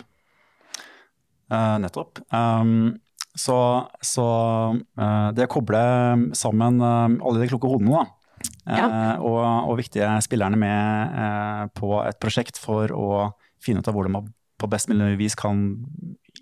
Uh, 1.50 1.78
nettopp. 1.82 2.22
Um, 2.30 3.00
så, 3.38 3.58
så 4.06 4.28
uh, 4.78 5.30
det 5.36 5.48
å 5.48 5.52
koble 5.52 5.82
sammen 6.38 6.80
uh, 6.84 7.08
alle 7.10 7.42
de 7.42 7.50
kloke 7.52 7.70
hodene, 7.72 7.98
da. 7.98 8.16
Ja. 8.70 8.86
Og, 9.20 9.36
og, 9.42 9.74
viktige 9.80 10.08
spillerne 10.24 10.56
med 10.56 11.72
på 11.76 11.90
et 12.06 12.20
prosjekt 12.22 12.60
for 12.62 12.92
å 12.96 13.08
finne 13.60 13.82
ut 13.82 13.90
av 13.90 13.98
hvordan 13.98 14.14
man 14.14 14.30
på 14.62 14.70
best 14.72 14.88
mulig 14.92 15.18
vis 15.20 15.36
kan 15.36 15.74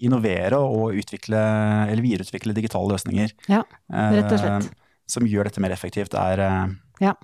innovere 0.03 0.59
og 0.59 0.99
utvikle, 0.99 1.39
eller 1.87 2.03
videreutvikle 2.03 2.53
digitale 2.53 2.91
løsninger. 2.91 3.33
Ja, 3.49 3.63
rett 3.89 4.29
og 4.35 4.43
slett. 4.43 4.69
Som 5.09 5.25
gjør 5.31 5.47
dette 5.47 5.63
mer 5.63 5.73
effektivt, 5.73 6.13
er, 6.19 6.43
ja. 7.01 7.15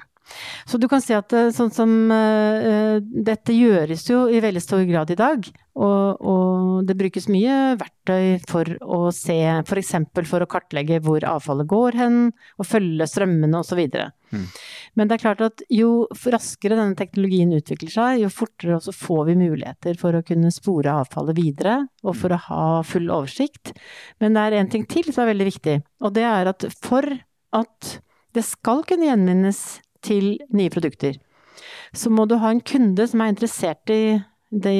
Så 0.65 0.79
du 0.79 0.87
kan 0.91 1.01
si 1.03 1.15
at 1.15 1.33
eh, 1.35 1.51
sånn 1.53 1.71
som 1.73 1.91
uh, 2.11 2.97
Dette 3.03 3.55
gjøres 3.55 4.05
jo 4.07 4.25
i 4.31 4.41
veldig 4.43 4.63
stor 4.63 4.83
grad 4.87 5.11
i 5.13 5.19
dag. 5.19 5.49
Og, 5.73 6.21
og 6.21 6.83
det 6.85 6.95
brukes 6.99 7.25
mye 7.33 7.73
verktøy 7.79 8.37
for 8.45 8.69
å 8.85 9.07
se, 9.15 9.37
f.eks. 9.63 9.93
For, 10.13 10.27
for 10.29 10.45
å 10.45 10.49
kartlegge 10.49 10.99
hvor 11.03 11.25
avfallet 11.25 11.69
går 11.69 11.97
hen, 11.97 12.17
og 12.61 12.69
følge 12.69 13.07
strømmene 13.09 13.63
osv. 13.63 13.81
Mm. 14.33 14.45
Men 14.93 15.09
det 15.09 15.17
er 15.17 15.23
klart 15.23 15.41
at 15.45 15.65
jo 15.73 16.05
raskere 16.29 16.77
denne 16.77 16.97
teknologien 16.99 17.55
utvikler 17.57 17.93
seg, 17.93 18.21
jo 18.21 18.29
fortere 18.33 18.77
også 18.77 18.93
får 18.95 19.25
vi 19.31 19.39
muligheter 19.41 19.97
for 19.99 20.13
å 20.13 20.23
kunne 20.25 20.53
spore 20.53 20.93
avfallet 21.01 21.41
videre, 21.41 21.79
og 22.05 22.19
for 22.21 22.35
å 22.35 22.41
ha 22.51 22.65
full 22.85 23.09
oversikt. 23.09 23.73
Men 24.21 24.37
det 24.37 24.45
er 24.45 24.59
en 24.61 24.73
ting 24.73 24.85
til 24.89 25.09
som 25.09 25.25
er 25.25 25.33
veldig 25.33 25.49
viktig, 25.49 25.79
og 26.05 26.13
det 26.13 26.27
er 26.29 26.53
at 26.53 26.69
for 26.85 27.09
at 27.53 27.95
det 28.33 28.45
skal 28.45 28.81
kunne 28.89 29.09
gjenvinnes 29.09 29.63
til 30.03 30.35
nye 30.55 30.73
produkter, 30.73 31.19
så 31.93 32.11
må 32.13 32.25
du 32.29 32.37
ha 32.41 32.51
en 32.51 32.63
kunde 32.65 33.05
som 33.09 33.21
er 33.21 33.33
interessert 33.33 33.93
i 33.93 34.17
de, 34.53 34.75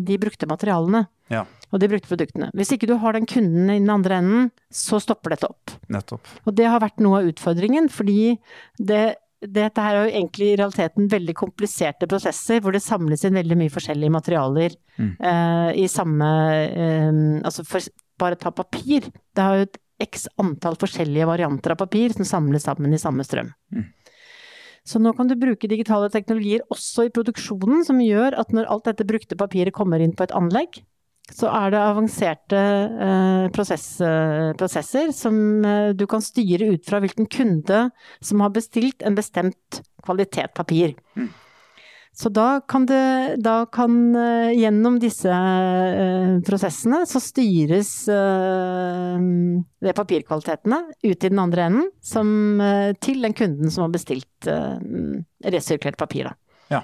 de 0.00 0.20
brukte 0.20 0.48
materialene. 0.48 1.06
Ja. 1.32 1.46
Og 1.72 1.80
de 1.80 1.88
brukte 1.88 2.10
produktene. 2.10 2.50
Hvis 2.56 2.74
ikke 2.74 2.88
du 2.90 2.98
har 3.00 3.16
den 3.16 3.26
kunden 3.28 3.70
i 3.72 3.80
den 3.80 3.90
andre 3.92 4.20
enden, 4.20 4.48
så 4.68 5.00
stopper 5.00 5.34
dette 5.34 5.48
opp. 5.48 5.72
Nettopp. 5.92 6.28
Og 6.44 6.56
det 6.58 6.68
har 6.68 6.82
vært 6.82 7.00
noe 7.00 7.22
av 7.22 7.28
utfordringen, 7.30 7.88
fordi 7.92 8.34
det, 8.76 9.04
dette 9.40 9.84
her 9.84 9.96
er 9.96 10.04
jo 10.04 10.18
egentlig 10.20 10.50
i 10.50 10.58
realiteten 10.60 11.08
veldig 11.12 11.36
kompliserte 11.38 12.08
prosesser, 12.10 12.60
hvor 12.60 12.76
det 12.76 12.84
samles 12.84 13.24
inn 13.24 13.38
veldig 13.40 13.58
mye 13.62 13.72
forskjellige 13.72 14.16
materialer 14.18 14.76
mm. 14.98 15.14
eh, 15.16 15.70
i 15.80 15.88
samme 15.88 16.28
eh, 16.66 17.22
Altså 17.40 17.64
for, 17.68 17.88
bare 18.20 18.40
ta 18.40 18.52
papir. 18.52 19.08
Det 19.32 19.46
har 19.46 19.62
jo 19.62 19.70
et 19.70 19.80
x 20.02 20.28
antall 20.42 20.76
forskjellige 20.80 21.28
varianter 21.30 21.72
av 21.72 21.80
papir 21.80 22.12
som 22.12 22.28
samles 22.28 22.68
sammen 22.68 22.92
i 22.92 23.00
samme 23.00 23.24
strøm. 23.24 23.48
Mm. 23.72 23.88
Så 24.88 24.98
nå 24.98 25.12
kan 25.14 25.28
du 25.30 25.36
bruke 25.38 25.70
digitale 25.70 26.08
teknologier 26.10 26.64
også 26.72 27.06
i 27.06 27.12
produksjonen, 27.14 27.84
som 27.86 28.00
gjør 28.02 28.34
at 28.40 28.50
når 28.54 28.70
alt 28.70 28.88
dette 28.90 29.06
brukte 29.06 29.38
papiret 29.38 29.74
kommer 29.76 30.02
inn 30.02 30.14
på 30.16 30.26
et 30.26 30.34
anlegg, 30.34 30.82
så 31.30 31.48
er 31.54 31.70
det 31.72 31.80
avanserte 31.80 32.58
eh, 33.06 33.44
prosess, 33.54 33.86
eh, 34.02 34.50
prosesser 34.58 35.12
som 35.14 35.36
eh, 35.64 35.92
du 35.94 36.04
kan 36.10 36.24
styre 36.24 36.72
ut 36.74 36.88
fra 36.88 36.98
hvilken 37.02 37.28
kunde 37.30 37.84
som 38.20 38.42
har 38.42 38.52
bestilt 38.52 39.04
en 39.06 39.16
bestemt 39.16 39.82
kvalitet 40.02 40.52
papir. 40.58 40.96
Mm. 41.14 41.30
Så 42.12 42.28
da 42.28 42.60
kan 42.68 42.84
det 42.86 43.36
da 43.40 43.64
kan 43.72 43.92
uh, 44.16 44.52
gjennom 44.52 44.98
disse 45.00 45.32
uh, 45.32 46.40
prosessene 46.44 47.02
så 47.08 47.22
styres 47.24 47.92
uh, 48.12 49.16
det 49.80 49.94
papirkvalitetene 49.96 50.82
ut 51.00 51.16
i 51.16 51.30
den 51.32 51.40
andre 51.40 51.68
enden 51.70 51.88
som, 52.04 52.28
til 53.00 53.24
den 53.24 53.34
kunden 53.34 53.72
som 53.72 53.86
har 53.86 53.94
bestilt 53.94 54.48
resirkulert 55.42 55.98
papir. 55.98 56.28
Da. 56.28 56.60
Ja. 56.76 56.82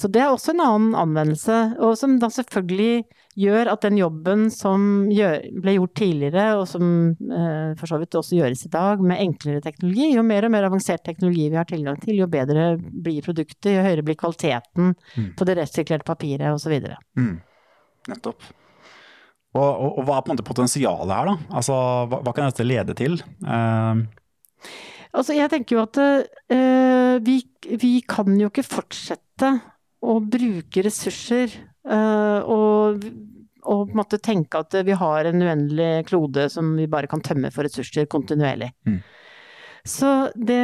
Så 0.00 0.08
det 0.08 0.22
er 0.24 0.30
også 0.32 0.54
en 0.54 0.62
annen 0.64 0.92
anvendelse, 0.96 1.56
og 1.84 1.96
som 2.00 2.14
da 2.22 2.30
selvfølgelig 2.32 3.02
gjør 3.40 3.68
at 3.72 3.82
den 3.84 3.98
jobben 4.00 4.46
som 4.52 4.82
gjør, 5.12 5.42
ble 5.60 5.74
gjort 5.76 5.92
tidligere, 6.00 6.44
og 6.56 6.64
som 6.70 6.84
eh, 7.12 7.72
for 7.78 7.90
så 7.90 7.98
vidt 8.00 8.16
også 8.16 8.38
gjøres 8.38 8.64
i 8.64 8.70
dag, 8.72 9.02
med 9.04 9.20
enklere 9.20 9.60
teknologi, 9.64 10.06
jo 10.14 10.24
mer 10.24 10.46
og 10.48 10.54
mer 10.54 10.68
avansert 10.70 11.04
teknologi 11.04 11.50
vi 11.52 11.58
har 11.58 11.68
tilgang 11.68 12.00
til, 12.00 12.16
jo 12.16 12.28
bedre 12.32 12.70
blir 12.80 13.20
produktet, 13.26 13.74
jo 13.74 13.84
høyere 13.84 14.04
blir 14.06 14.16
kvaliteten 14.20 14.94
mm. 14.96 15.26
på 15.36 15.48
det 15.48 15.58
resirkulerte 15.60 16.08
papiret 16.08 16.48
osv. 16.48 16.78
Mm. 17.20 17.34
Nettopp. 18.08 18.48
Og, 19.50 19.66
og, 19.66 19.88
og, 19.98 20.04
hva 20.06 20.16
er 20.16 20.24
på 20.24 20.30
en 20.30 20.38
måte 20.38 20.46
potensialet 20.46 21.12
her, 21.12 21.28
da? 21.28 21.56
Altså, 21.60 21.76
hva, 22.08 22.22
hva 22.24 22.34
kan 22.36 22.48
dette 22.48 22.64
lede 22.64 22.96
til? 22.96 23.18
Uh... 23.44 24.06
Altså, 25.10 25.34
jeg 25.34 25.50
tenker 25.50 25.76
jo 25.76 25.82
at 25.82 25.98
uh, 26.00 27.18
vi, 27.26 27.40
vi 27.82 27.92
kan 28.06 28.30
jo 28.38 28.48
ikke 28.48 28.64
fortsette 28.64 29.50
å 30.00 30.16
bruke 30.24 30.84
ressurser 30.86 31.52
uh, 31.88 32.40
og, 32.44 33.04
og 33.64 33.82
på 33.86 33.92
en 33.92 34.00
måte 34.00 34.20
tenke 34.22 34.60
at 34.60 34.76
vi 34.86 34.96
har 34.96 35.28
en 35.28 35.44
uendelig 35.44 36.06
klode 36.08 36.48
som 36.52 36.72
vi 36.78 36.88
bare 36.90 37.10
kan 37.10 37.22
tømme 37.24 37.52
for 37.54 37.68
ressurser 37.68 38.08
kontinuerlig. 38.10 38.72
Mm. 38.88 39.00
Så 39.86 40.08
det, 40.36 40.60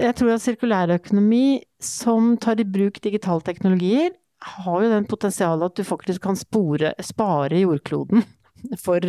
jeg 0.00 0.16
tror 0.16 0.32
at 0.32 0.44
sirkulærøkonomi 0.44 1.46
som 1.82 2.34
tar 2.40 2.60
i 2.60 2.68
bruk 2.68 3.02
digitale 3.04 3.44
teknologier, 3.44 4.14
har 4.46 4.82
jo 4.84 4.88
den 4.92 5.06
potensialet 5.08 5.70
at 5.70 5.78
du 5.78 5.84
faktisk 5.84 6.22
kan 6.24 6.36
spore, 6.38 6.92
spare 7.04 7.62
jordkloden 7.62 8.24
for, 8.84 9.00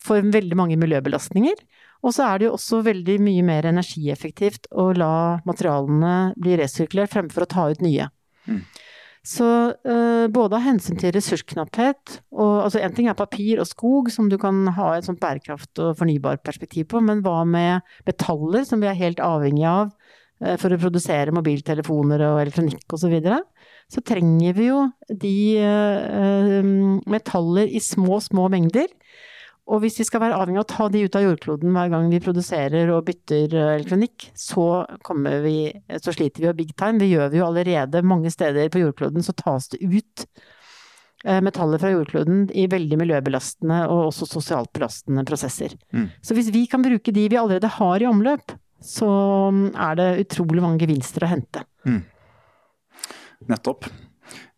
for 0.00 0.32
veldig 0.36 0.58
mange 0.58 0.78
miljøbelastninger. 0.80 1.60
Og 2.00 2.14
så 2.16 2.26
er 2.26 2.40
det 2.40 2.48
jo 2.48 2.54
også 2.56 2.80
veldig 2.86 3.18
mye 3.24 3.44
mer 3.44 3.68
energieffektivt 3.68 4.70
å 4.72 4.90
la 4.96 5.40
materialene 5.48 6.32
bli 6.40 6.56
resirkulert 6.60 7.12
fremfor 7.12 7.44
å 7.44 7.50
ta 7.50 7.66
ut 7.72 7.82
nye. 7.84 8.08
Mm. 8.48 8.62
Så 9.26 9.44
uh, 9.44 10.26
både 10.32 10.56
av 10.56 10.64
hensyn 10.64 10.96
til 11.00 11.12
ressursknapphet 11.12 12.14
og 12.32 12.54
altså 12.64 12.80
En 12.80 12.94
ting 12.96 13.10
er 13.10 13.18
papir 13.18 13.60
og 13.60 13.68
skog, 13.68 14.08
som 14.12 14.30
du 14.32 14.38
kan 14.40 14.62
ha 14.78 14.94
et 14.96 15.04
sånt 15.04 15.20
bærekraft- 15.20 15.82
og 15.84 15.98
fornybar 15.98 16.40
perspektiv 16.44 16.88
på, 16.94 17.02
men 17.04 17.20
hva 17.24 17.42
med 17.44 17.84
metaller, 18.08 18.64
som 18.64 18.80
vi 18.80 18.88
er 18.88 18.96
helt 18.96 19.20
avhengig 19.20 19.66
av 19.68 19.90
uh, 19.92 20.56
for 20.56 20.72
å 20.72 20.80
produsere 20.80 21.36
mobiltelefoner 21.36 22.24
og 22.30 22.40
elektronikk 22.46 22.86
osv.? 22.88 23.04
Så, 23.04 23.12
videre, 23.12 23.42
så 23.92 24.04
trenger 24.06 24.56
vi 24.56 24.70
jo 24.70 24.86
de 25.10 25.36
uh, 25.60 26.72
metaller 27.12 27.68
i 27.68 27.84
små, 27.84 28.22
små 28.24 28.48
mengder 28.52 28.88
og 29.70 29.82
hvis 29.84 30.00
vi 30.00 30.06
skal 30.06 30.24
være 30.24 30.38
avhengig 30.38 30.58
av 30.58 30.66
å 30.66 30.70
ta 30.72 30.86
de 30.90 31.04
ut 31.06 31.16
av 31.16 31.24
jordkloden 31.24 31.74
hver 31.76 31.90
gang 31.92 32.08
vi 32.10 32.22
produserer 32.22 32.90
og 32.90 33.04
bytter 33.06 33.52
eh, 33.54 33.74
elektronikk, 33.76 34.30
så, 34.34 34.64
vi, 35.44 35.58
så 36.02 36.14
sliter 36.14 36.42
vi 36.42 36.48
jo 36.48 36.54
big 36.58 36.72
time. 36.74 36.98
Det 36.98 37.10
gjør 37.10 37.30
vi 37.30 37.38
jo 37.38 37.46
allerede 37.46 38.02
mange 38.06 38.32
steder 38.34 38.72
på 38.72 38.82
jordkloden, 38.82 39.22
så 39.22 39.34
tas 39.38 39.70
det 39.70 39.78
ut 39.84 40.24
eh, 41.24 41.38
metaller 41.46 41.78
fra 41.82 41.92
jordkloden 41.94 42.48
i 42.50 42.66
veldig 42.72 42.98
miljøbelastende 42.98 43.84
og 43.92 44.08
også 44.08 44.26
sosialt 44.32 44.72
belastende 44.74 45.22
prosesser. 45.28 45.76
Mm. 45.94 46.08
Så 46.18 46.34
hvis 46.34 46.50
vi 46.54 46.64
kan 46.70 46.82
bruke 46.82 47.14
de 47.14 47.28
vi 47.30 47.38
allerede 47.38 47.70
har 47.78 48.02
i 48.02 48.10
omløp, 48.10 48.56
så 48.82 49.10
mm, 49.52 49.68
er 49.76 50.00
det 50.00 50.08
utrolig 50.24 50.64
mange 50.64 50.82
gevinster 50.82 51.26
å 51.26 51.30
hente. 51.30 51.62
Mm. 51.86 52.02
Nettopp. 53.50 53.86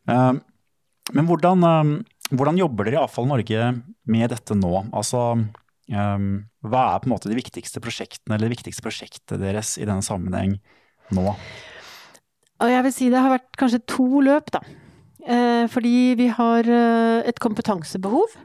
Uh, 0.08 0.40
men 1.12 1.28
hvordan, 1.28 1.66
hvordan 2.32 2.60
jobber 2.60 2.88
dere 2.88 2.98
i 2.98 3.02
Avfall 3.02 3.28
Norge 3.28 3.72
med 4.10 4.32
dette 4.32 4.56
nå? 4.56 4.72
Altså, 4.90 5.24
um, 5.36 6.30
hva 6.64 6.84
er 6.92 7.02
på 7.02 7.08
en 7.08 7.14
måte 7.14 7.30
de 7.30 7.38
viktigste 7.38 7.82
prosjektene 7.84 8.36
eller 8.36 8.48
det 8.48 8.56
viktigste 8.56 8.84
prosjektet 8.84 9.40
deres 9.42 9.76
i 9.78 9.86
denne 9.88 10.04
sammenheng 10.06 10.56
nå? 11.12 11.34
Og 12.62 12.70
jeg 12.70 12.86
vil 12.86 12.94
si 12.94 13.10
det 13.10 13.20
har 13.20 13.34
vært 13.34 13.50
kanskje 13.58 13.82
to 13.90 14.22
løp, 14.24 14.52
da. 14.54 14.62
Eh, 15.22 15.64
fordi 15.70 16.14
vi 16.18 16.28
har 16.34 16.66
eh, 16.66 17.22
et 17.26 17.38
kompetansebehov. 17.42 18.36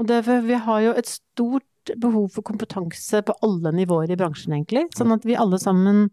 Og 0.00 0.08
det, 0.08 0.22
vi 0.24 0.56
har 0.56 0.80
jo 0.86 0.94
et 0.96 1.08
stort 1.08 1.92
behov 2.00 2.30
for 2.32 2.46
kompetanse 2.46 3.20
på 3.26 3.34
alle 3.44 3.72
nivåer 3.76 4.12
i 4.12 4.16
bransjen, 4.16 4.54
egentlig. 4.56 4.86
Sånn 4.96 5.12
at 5.12 5.26
vi 5.28 5.38
alle 5.38 5.60
sammen 5.60 6.08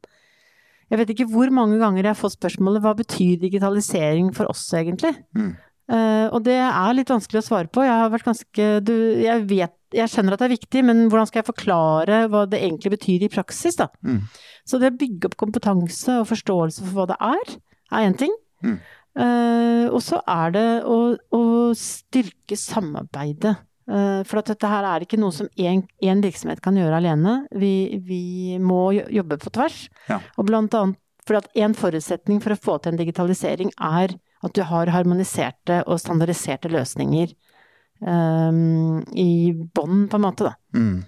Jeg 0.90 0.98
vet 0.98 1.12
ikke 1.14 1.28
hvor 1.30 1.52
mange 1.54 1.78
ganger 1.78 2.02
jeg 2.02 2.10
har 2.10 2.18
fått 2.18 2.34
spørsmålet 2.34 2.82
hva 2.82 2.96
betyr 2.98 3.36
digitalisering 3.38 4.32
for 4.34 4.50
oss, 4.50 4.64
egentlig? 4.74 5.12
Mm. 5.38 5.52
Uh, 5.90 6.30
og 6.30 6.44
det 6.46 6.60
er 6.62 6.96
litt 6.96 7.10
vanskelig 7.10 7.42
å 7.42 7.48
svare 7.48 7.72
på. 7.72 7.82
Jeg 7.86 7.98
har 7.98 8.12
vært 8.14 8.28
ganske 8.28 8.66
du, 8.86 8.96
jeg 9.24 9.46
vet 9.50 9.76
jeg 9.96 10.12
skjønner 10.12 10.36
at 10.36 10.44
det 10.44 10.46
er 10.50 10.54
viktig, 10.54 10.84
men 10.86 11.08
hvordan 11.10 11.26
skal 11.26 11.42
jeg 11.42 11.48
forklare 11.48 12.20
hva 12.30 12.44
det 12.50 12.60
egentlig 12.62 12.92
betyr 12.94 13.26
i 13.26 13.32
praksis, 13.34 13.80
da? 13.80 13.88
Mm. 14.06 14.20
Så 14.68 14.78
det 14.78 14.92
å 14.92 15.00
bygge 15.00 15.32
opp 15.32 15.38
kompetanse 15.40 16.20
og 16.22 16.28
forståelse 16.30 16.84
for 16.84 16.98
hva 16.98 17.08
det 17.10 17.18
er, 17.26 17.56
er 17.90 18.06
én 18.06 18.18
ting. 18.20 18.36
Mm. 18.62 18.78
Uh, 19.18 19.88
og 19.90 19.98
så 20.06 20.22
er 20.30 20.54
det 20.54 20.68
å, 20.86 21.00
å 21.34 21.42
styrke 21.78 22.58
samarbeidet. 22.60 23.56
Uh, 23.90 24.22
for 24.30 24.44
at 24.44 24.52
dette 24.52 24.70
her 24.70 24.86
er 24.86 25.02
ikke 25.04 25.18
noe 25.18 25.34
som 25.34 25.50
én 25.58 26.22
virksomhet 26.22 26.62
kan 26.62 26.78
gjøre 26.78 27.02
alene. 27.02 27.40
Vi, 27.58 27.98
vi 28.06 28.60
må 28.62 28.92
jobbe 28.94 29.40
på 29.42 29.54
tvers. 29.58 29.88
Ja. 30.12 30.22
Og 30.38 30.52
blant 30.52 30.78
annet 30.78 31.02
fordi 31.30 31.44
at 31.44 31.62
en 31.62 31.76
forutsetning 31.78 32.40
for 32.42 32.56
å 32.56 32.58
få 32.58 32.76
til 32.82 32.94
en 32.94 32.98
digitalisering 32.98 33.70
er 33.86 34.16
at 34.46 34.56
du 34.56 34.64
har 34.64 34.92
harmoniserte 34.94 35.82
og 35.86 36.00
standardiserte 36.00 36.72
løsninger 36.72 37.34
um, 38.00 39.00
i 39.12 39.52
bånn, 39.52 40.08
på 40.10 40.20
en 40.20 40.26
måte, 40.26 40.50
da. 40.50 40.56
Mm. 40.76 41.00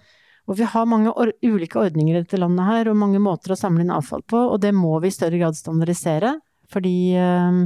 Og 0.50 0.58
vi 0.60 0.68
har 0.68 0.88
mange 0.90 1.14
or 1.16 1.32
ulike 1.46 1.80
ordninger 1.80 2.18
i 2.18 2.24
dette 2.24 2.40
landet 2.40 2.68
her, 2.68 2.90
og 2.92 3.00
mange 3.00 3.22
måter 3.24 3.54
å 3.54 3.60
samle 3.60 3.86
inn 3.86 3.94
avfall 3.94 4.24
på, 4.28 4.40
og 4.52 4.60
det 4.64 4.74
må 4.76 4.98
vi 5.00 5.12
i 5.12 5.16
større 5.16 5.40
grad 5.40 5.56
standardisere. 5.56 6.36
Fordi 6.72 6.96
um, 7.20 7.66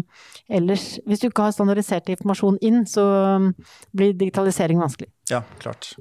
ellers, 0.50 0.96
hvis 1.06 1.22
du 1.22 1.28
ikke 1.30 1.48
har 1.48 1.54
standardisert 1.54 2.10
informasjon 2.14 2.58
inn, 2.66 2.84
så 2.90 3.06
um, 3.38 3.52
blir 3.94 4.16
digitalisering 4.18 4.82
vanskelig. 4.82 5.12
Ja, 5.30 5.44
klart. 5.62 5.92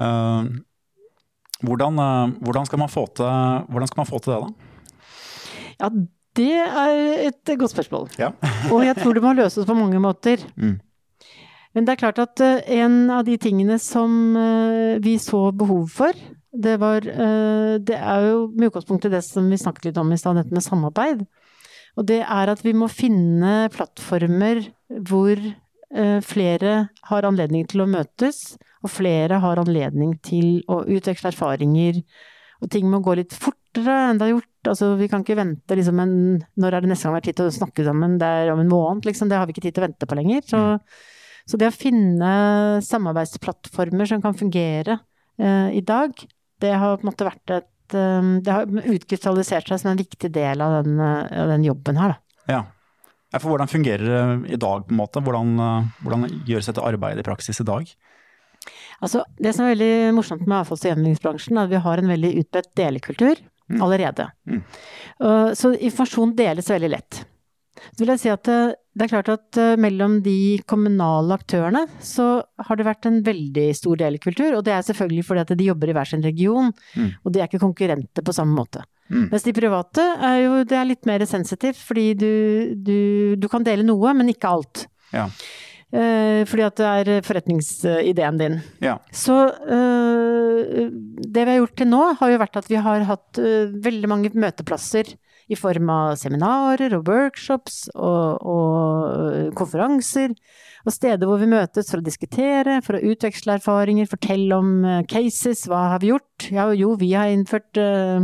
Uh, 0.00 0.48
hvordan, 1.64 2.00
uh, 2.00 2.36
hvordan, 2.44 2.68
skal 2.68 2.80
til, 2.88 3.26
hvordan, 3.68 3.90
skal 3.90 4.00
man 4.00 4.08
få 4.08 4.20
til, 4.24 4.32
det, 4.32 4.40
da? 4.44 5.04
Ja, 5.76 5.90
det 6.36 6.52
er 6.56 7.28
et 7.28 7.52
godt 7.58 7.72
spørsmål. 7.72 8.10
Ja. 8.20 8.32
og 8.72 8.84
jeg 8.84 8.96
tror 8.98 9.16
det 9.16 9.24
må 9.24 9.34
løses 9.36 9.66
på 9.68 9.76
mange 9.76 10.00
måter. 10.02 10.42
Mm. 10.56 10.78
Men 11.76 11.84
det 11.84 11.92
er 11.92 12.00
klart 12.00 12.20
at 12.22 12.40
eh, 12.44 12.62
en 12.80 13.10
av 13.12 13.26
de 13.26 13.36
tingene 13.40 13.78
som 13.82 14.36
eh, 14.40 14.96
vi 15.04 15.16
så 15.20 15.48
behov 15.52 15.88
for 15.92 16.26
det 16.56 16.78
var 16.80 17.04
Det 17.04 17.96
er 17.98 18.22
jo 18.30 18.46
med 18.48 18.70
utgangspunkt 18.70 19.04
i 19.04 19.10
det 19.12 19.18
som 19.26 19.44
vi 19.52 19.58
snakket 19.60 19.90
litt 19.90 19.98
om 20.00 20.08
i 20.08 20.16
stad, 20.16 20.38
dette 20.38 20.54
med 20.56 20.64
samarbeid. 20.64 21.26
Og 22.00 22.06
det 22.08 22.22
er 22.22 22.48
at 22.48 22.62
vi 22.64 22.72
må 22.72 22.88
finne 22.88 23.66
plattformer 23.74 24.62
hvor 24.88 25.36
flere 26.24 26.72
har 27.10 27.28
anledning 27.28 27.68
til 27.68 27.84
å 27.84 27.88
møtes, 27.92 28.56
og 28.80 28.94
flere 28.94 29.42
har 29.44 29.60
anledning 29.60 30.14
til 30.24 30.62
å 30.72 30.80
utveksle 30.86 31.34
erfaringer. 31.34 32.00
Og 32.62 32.72
ting 32.72 32.88
må 32.90 33.02
gå 33.04 33.18
litt 33.18 33.36
fortere 33.36 33.96
enn 34.08 34.20
det 34.20 34.30
har 34.30 34.34
gjort. 34.38 34.55
Altså, 34.70 34.92
vi 34.98 35.08
kan 35.10 35.24
ikke 35.24 35.38
vente 35.38 35.76
liksom 35.78 36.00
en 36.02 36.16
Når 36.60 36.74
er 36.74 36.84
det 36.84 36.90
neste 36.90 37.06
gang 37.06 37.16
vi 37.16 37.20
har 37.20 37.26
tid 37.28 37.38
til 37.40 37.50
å 37.50 37.56
snakke 37.58 37.84
sammen? 37.86 38.18
Det 38.20 38.26
er 38.26 38.52
om 38.52 38.62
en 38.62 38.72
måned, 38.72 39.06
liksom. 39.08 39.30
Det 39.30 39.38
har 39.38 39.48
vi 39.48 39.56
ikke 39.56 39.66
tid 39.68 39.76
til 39.76 39.84
å 39.84 39.86
vente 39.88 40.08
på 40.08 40.18
lenger. 40.18 40.44
Så, 40.48 40.62
mm. 40.76 41.46
så 41.52 41.60
det 41.60 41.70
å 41.70 41.76
finne 41.76 42.32
samarbeidsplattformer 42.86 44.10
som 44.10 44.24
kan 44.24 44.38
fungere 44.38 45.00
eh, 45.38 45.70
i 45.78 45.82
dag, 45.86 46.14
det 46.62 46.72
har 46.72 46.96
på 46.96 47.06
en 47.06 47.10
måte 47.10 47.28
vært 47.28 47.56
et 47.58 47.96
eh, 47.96 48.30
Det 48.46 48.54
har 48.54 48.92
utkrystallisert 48.94 49.68
seg 49.70 49.82
som 49.82 49.92
en 49.92 50.00
viktig 50.00 50.32
del 50.34 50.64
av 50.64 50.80
den, 50.80 50.98
eh, 51.00 51.36
av 51.42 51.52
den 51.54 51.66
jobben 51.66 52.00
her, 52.00 52.16
da. 52.16 52.22
Ja. 52.46 52.64
For 53.36 53.50
hvordan 53.50 53.68
fungerer 53.68 54.06
det 54.06 54.54
i 54.54 54.58
dag, 54.60 54.86
på 54.86 54.94
en 54.94 55.00
måte? 55.00 55.20
Hvordan, 55.20 55.56
eh, 55.60 55.88
hvordan 56.04 56.28
gjøres 56.48 56.70
dette 56.70 56.84
arbeidet 56.84 57.24
i 57.24 57.26
praksis 57.26 57.60
i 57.60 57.68
dag? 57.68 57.90
Altså, 59.04 59.22
det 59.38 59.52
som 59.54 59.66
er 59.66 59.74
veldig 59.74 60.14
morsomt 60.16 60.46
med 60.46 60.62
avfalls- 60.62 60.86
og 60.86 60.90
gjenvinningsbransjen, 60.90 61.58
er 61.58 61.68
at 61.68 61.74
vi 61.74 61.82
har 61.84 62.00
en 62.00 62.10
veldig 62.10 62.32
utbredt 62.40 62.72
delekultur 62.78 63.42
mm. 63.70 63.80
allerede. 63.82 64.28
Mm. 64.48 64.60
Så 65.56 65.72
informasjon 65.74 66.34
deles 66.36 66.70
veldig 66.70 66.90
lett. 66.92 67.22
Så 67.92 68.02
vil 68.02 68.12
jeg 68.14 68.22
si 68.22 68.32
at 68.32 68.44
det, 68.48 68.58
det 68.96 69.06
er 69.06 69.12
klart 69.12 69.30
at 69.32 69.58
uh, 69.60 69.74
mellom 69.80 70.18
de 70.24 70.56
kommunale 70.68 71.36
aktørene 71.36 71.84
så 72.04 72.28
har 72.68 72.78
det 72.78 72.86
vært 72.88 73.08
en 73.08 73.20
veldig 73.26 73.66
stor 73.76 74.00
delekultur, 74.00 74.56
og 74.56 74.64
det 74.66 74.74
er 74.74 74.86
selvfølgelig 74.86 75.26
fordi 75.28 75.44
at 75.44 75.54
de 75.60 75.68
jobber 75.68 75.92
i 75.92 75.96
hver 75.96 76.10
sin 76.10 76.24
region, 76.24 76.72
mm. 76.96 77.10
og 77.22 77.34
de 77.34 77.42
er 77.42 77.50
ikke 77.50 77.62
konkurrenter 77.62 78.24
på 78.26 78.34
samme 78.36 78.56
måte. 78.56 78.84
Mm. 79.12 79.28
Mens 79.30 79.46
de 79.46 79.54
private 79.54 80.06
er 80.30 80.40
jo 80.42 80.64
det 80.66 80.80
er 80.80 80.88
litt 80.88 81.06
mer 81.08 81.24
sensitivt, 81.28 81.78
fordi 81.78 82.08
du, 82.18 82.32
du, 82.74 82.98
du 83.38 83.48
kan 83.52 83.66
dele 83.66 83.86
noe, 83.86 84.14
men 84.16 84.32
ikke 84.32 84.50
alt. 84.56 84.86
Ja. 85.12 85.28
Eh, 85.94 86.42
fordi 86.50 86.64
at 86.66 86.80
det 86.80 86.86
er 86.86 87.26
forretningsideen 87.26 88.40
din. 88.40 88.56
Ja. 88.82 88.96
Så 89.14 89.36
eh, 89.46 90.88
det 91.22 91.44
vi 91.44 91.52
har 91.52 91.60
gjort 91.60 91.76
til 91.78 91.90
nå, 91.92 92.02
har 92.18 92.32
jo 92.32 92.40
vært 92.42 92.58
at 92.58 92.70
vi 92.70 92.80
har 92.82 93.06
hatt 93.06 93.38
eh, 93.38 93.70
veldig 93.84 94.10
mange 94.10 94.32
møteplasser 94.34 95.14
i 95.46 95.58
form 95.58 95.92
av 95.94 96.16
seminarer 96.18 96.96
og 96.98 97.06
workshops 97.06 97.84
og, 97.94 98.42
og 98.42 99.54
konferanser 99.58 100.34
og 100.86 100.94
steder 100.94 101.28
hvor 101.28 101.40
vi 101.42 101.48
møtes 101.50 101.90
for 101.90 102.00
å 102.00 102.06
diskutere, 102.06 102.78
for 102.86 102.98
å 102.98 103.02
utveksle 103.12 103.56
erfaringer, 103.58 104.08
fortelle 104.10 104.58
om 104.58 104.70
uh, 104.86 105.00
cases, 105.10 105.64
hva 105.70 105.82
har 105.92 106.02
vi 106.02 106.12
gjort? 106.12 106.46
Ja, 106.52 106.68
jo, 106.76 106.92
vi 107.00 107.10
har 107.16 107.32
innført 107.32 107.80
uh, 107.80 108.22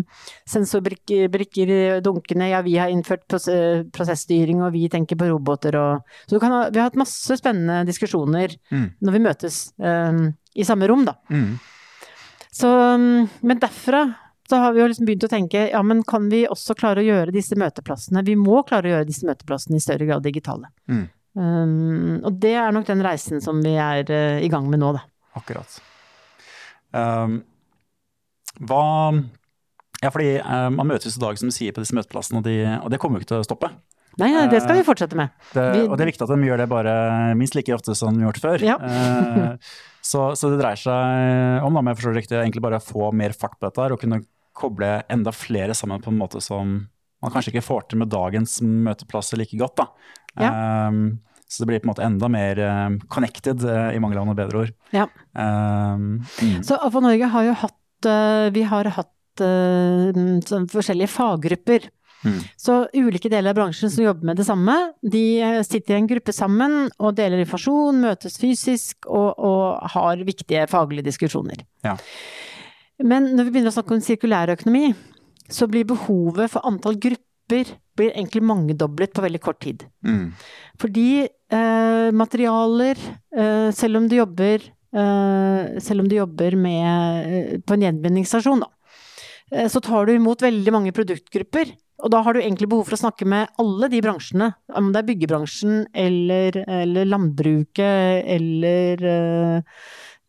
sensorbrikker 0.49 1.75
i 1.75 1.81
dunkene, 2.05 2.53
ja, 2.53 2.63
vi 2.65 2.77
har 2.79 2.93
innført 2.93 3.27
prosessstyring, 3.27 4.63
og 4.63 4.77
vi 4.77 4.87
tenker 4.93 5.19
på 5.19 5.31
roboter 5.33 5.79
og 5.81 6.17
Så 6.31 6.39
ha, 6.43 6.65
vi 6.71 6.81
har 6.81 6.91
hatt 6.91 6.99
masse 7.01 7.37
spennende 7.39 7.83
diskusjoner 7.89 8.55
mm. 8.71 8.89
når 9.03 9.17
vi 9.17 9.23
møtes 9.27 9.63
um, 9.83 10.27
i 10.55 10.67
samme 10.69 10.89
rom, 10.91 11.07
da. 11.09 11.17
Mm. 11.33 11.57
Så, 12.53 12.69
um, 12.69 13.25
men 13.41 13.63
derfra 13.63 14.07
så 14.53 14.57
har 14.57 14.75
vi 14.75 14.83
jo 14.83 14.87
liksom 14.91 15.07
begynt 15.09 15.25
å 15.25 15.31
tenke 15.33 15.61
ja, 15.71 15.81
men 15.87 16.03
kan 16.05 16.27
vi 16.29 16.43
også 16.51 16.75
klare 16.77 17.01
å 17.01 17.07
gjøre 17.07 17.33
disse 17.33 17.57
møteplassene 17.57 18.21
Vi 18.27 18.35
må 18.37 18.59
klare 18.69 18.89
å 18.89 18.93
gjøre 18.97 19.09
disse 19.09 19.25
møteplassene 19.25 19.79
i 19.79 19.85
større 19.85 20.09
grad 20.09 20.27
digitale. 20.27 20.69
Mm. 20.91 21.07
Um, 21.33 22.19
og 22.27 22.35
det 22.43 22.53
er 22.61 22.75
nok 22.77 22.85
den 22.89 23.01
reisen 23.05 23.41
som 23.41 23.63
vi 23.65 23.73
er 23.81 24.05
uh, 24.11 24.43
i 24.43 24.51
gang 24.53 24.67
med 24.69 24.83
nå, 24.83 24.93
da. 24.99 25.05
Akkurat. 25.39 25.79
Um, 26.93 27.41
hva 28.69 28.83
Ja, 30.03 30.11
fordi 30.11 30.35
uh, 30.43 30.69
man 30.75 30.91
møtes 30.91 31.17
i 31.17 31.23
dag, 31.23 31.39
som 31.41 31.49
du 31.49 31.55
sier, 31.57 31.73
på 31.73 31.81
disse 31.81 31.97
møteplassene, 31.97 32.43
og, 32.43 32.45
de, 32.49 32.59
og 32.83 32.93
det 32.93 33.01
kommer 33.01 33.19
jo 33.19 33.25
ikke 33.25 33.33
til 33.33 33.45
å 33.45 33.49
stoppe. 33.49 33.73
Nei, 34.21 34.29
ja, 34.29 34.45
det 34.51 34.61
skal 34.61 34.77
vi 34.77 34.85
fortsette 34.85 35.17
med. 35.17 35.33
Det, 35.55 35.87
og 35.87 35.95
det 35.97 36.05
er 36.05 36.11
viktig 36.11 36.27
at 36.27 36.35
de 36.35 36.49
gjør 36.51 36.61
det 36.61 36.69
bare 36.69 36.97
minst 37.39 37.55
like 37.57 37.73
ofte 37.73 37.95
som 37.97 38.13
de 38.13 38.21
har 38.21 38.29
gjort 38.29 38.43
før. 38.43 38.65
Ja. 38.67 38.77
så, 40.11 40.27
så, 40.37 40.51
det 40.53 40.59
dreier 40.61 40.77
seg 40.77 41.65
om, 41.65 41.79
med 41.81 41.97
jeg 41.97 42.13
riktig, 42.19 42.37
egentlig 42.37 42.61
bare 42.67 42.83
å 42.83 42.85
få 42.85 43.09
mer 43.17 43.33
fart 43.33 43.57
på 43.57 43.71
dette 43.71 43.89
og 43.95 44.03
kunne 44.03 44.21
koble 44.53 44.99
enda 45.09 45.33
flere 45.33 45.73
sammen 45.73 46.03
på 46.05 46.13
en 46.13 46.21
måte 46.21 46.43
som 46.45 46.83
man 47.23 47.33
kanskje 47.33 47.55
ikke 47.55 47.65
får 47.65 47.87
til 47.89 48.03
med 48.03 48.11
dagens 48.13 48.59
møteplasser 48.63 49.39
like 49.41 49.59
godt. 49.61 49.85
Ja. 50.35 50.89
Um, 50.89 51.21
så 51.47 51.63
det 51.63 51.69
blir 51.69 51.83
på 51.83 51.87
en 51.87 51.93
måte 51.93 52.05
enda 52.07 52.29
mer 52.33 52.59
um, 52.65 52.99
connected, 53.13 53.65
uh, 53.69 53.91
i 53.93 54.01
mangel 54.03 54.23
av 54.23 54.29
noe 54.29 54.39
bedre 54.39 54.65
ord. 54.65 54.77
Ja. 54.97 55.07
Um, 55.37 56.23
mm. 56.41 56.61
Så 56.67 56.79
for 56.83 57.05
Norge 57.05 57.29
har 57.35 57.49
jo 57.49 57.57
hatt 57.63 58.09
uh, 58.09 58.47
Vi 58.55 58.65
har 58.69 58.93
hatt 58.99 59.11
sånn, 59.43 60.67
forskjellige 60.69 61.09
faggrupper. 61.09 61.87
Mm. 62.23 62.41
Så 62.61 62.75
ulike 62.93 63.31
deler 63.33 63.55
av 63.55 63.57
bransjen 63.57 63.91
som 63.91 64.05
jobber 64.05 64.29
med 64.29 64.39
det 64.39 64.45
samme, 64.45 64.75
de 65.01 65.23
sitter 65.65 65.97
i 65.97 66.03
en 66.03 66.09
gruppe 66.11 66.35
sammen 66.37 66.75
og 67.01 67.17
deler 67.17 67.41
informasjon, 67.41 68.03
møtes 68.05 68.37
fysisk 68.39 69.09
og, 69.09 69.31
og 69.41 69.89
har 69.95 70.21
viktige 70.29 70.67
faglige 70.71 71.09
diskusjoner. 71.09 71.65
Ja. 71.87 71.97
Men 73.01 73.33
når 73.33 73.49
vi 73.49 73.55
begynner 73.57 73.73
å 73.73 73.77
snakke 73.79 73.97
om 73.97 74.05
sirkulærøkonomi, 74.05 74.93
så 75.53 75.69
blir 75.71 75.89
behovet 75.89 76.51
for 76.53 76.65
antall 76.69 76.99
grupper 77.01 77.71
blir 77.97 78.13
egentlig 78.15 78.43
mangedoblet 78.49 79.13
på 79.13 79.25
veldig 79.25 79.41
kort 79.45 79.61
tid. 79.61 79.85
Mm. 80.07 80.33
Fordi 80.81 81.27
eh, 81.29 82.09
materialer, 82.17 83.01
eh, 83.37 83.69
selv 83.77 84.01
om 84.01 84.07
du 84.09 84.17
jobber 84.17 84.65
eh, 84.93 85.79
selv 85.81 86.01
om 86.01 86.09
du 86.09 86.17
jobber 86.17 86.57
med, 86.57 87.27
eh, 87.27 87.61
på 87.61 87.75
en 87.75 87.87
gjenvinningsstasjon, 87.87 88.61
da, 88.61 88.69
eh, 89.53 89.69
så 89.69 89.81
tar 89.81 90.07
du 90.07 90.15
imot 90.15 90.43
veldig 90.43 90.73
mange 90.73 90.93
produktgrupper. 90.93 91.73
Og 92.03 92.11
da 92.11 92.23
har 92.23 92.35
du 92.35 92.41
egentlig 92.41 92.69
behov 92.69 92.89
for 92.89 92.97
å 92.97 93.05
snakke 93.05 93.25
med 93.25 93.49
alle 93.63 93.89
de 93.89 94.01
bransjene. 94.03 94.55
Om 94.75 94.91
det 94.93 94.99
er 94.99 95.07
byggebransjen 95.07 95.87
eller, 95.95 96.57
eller 96.67 97.07
landbruket 97.07 98.27
eller 98.27 99.05
uh, 99.07 99.63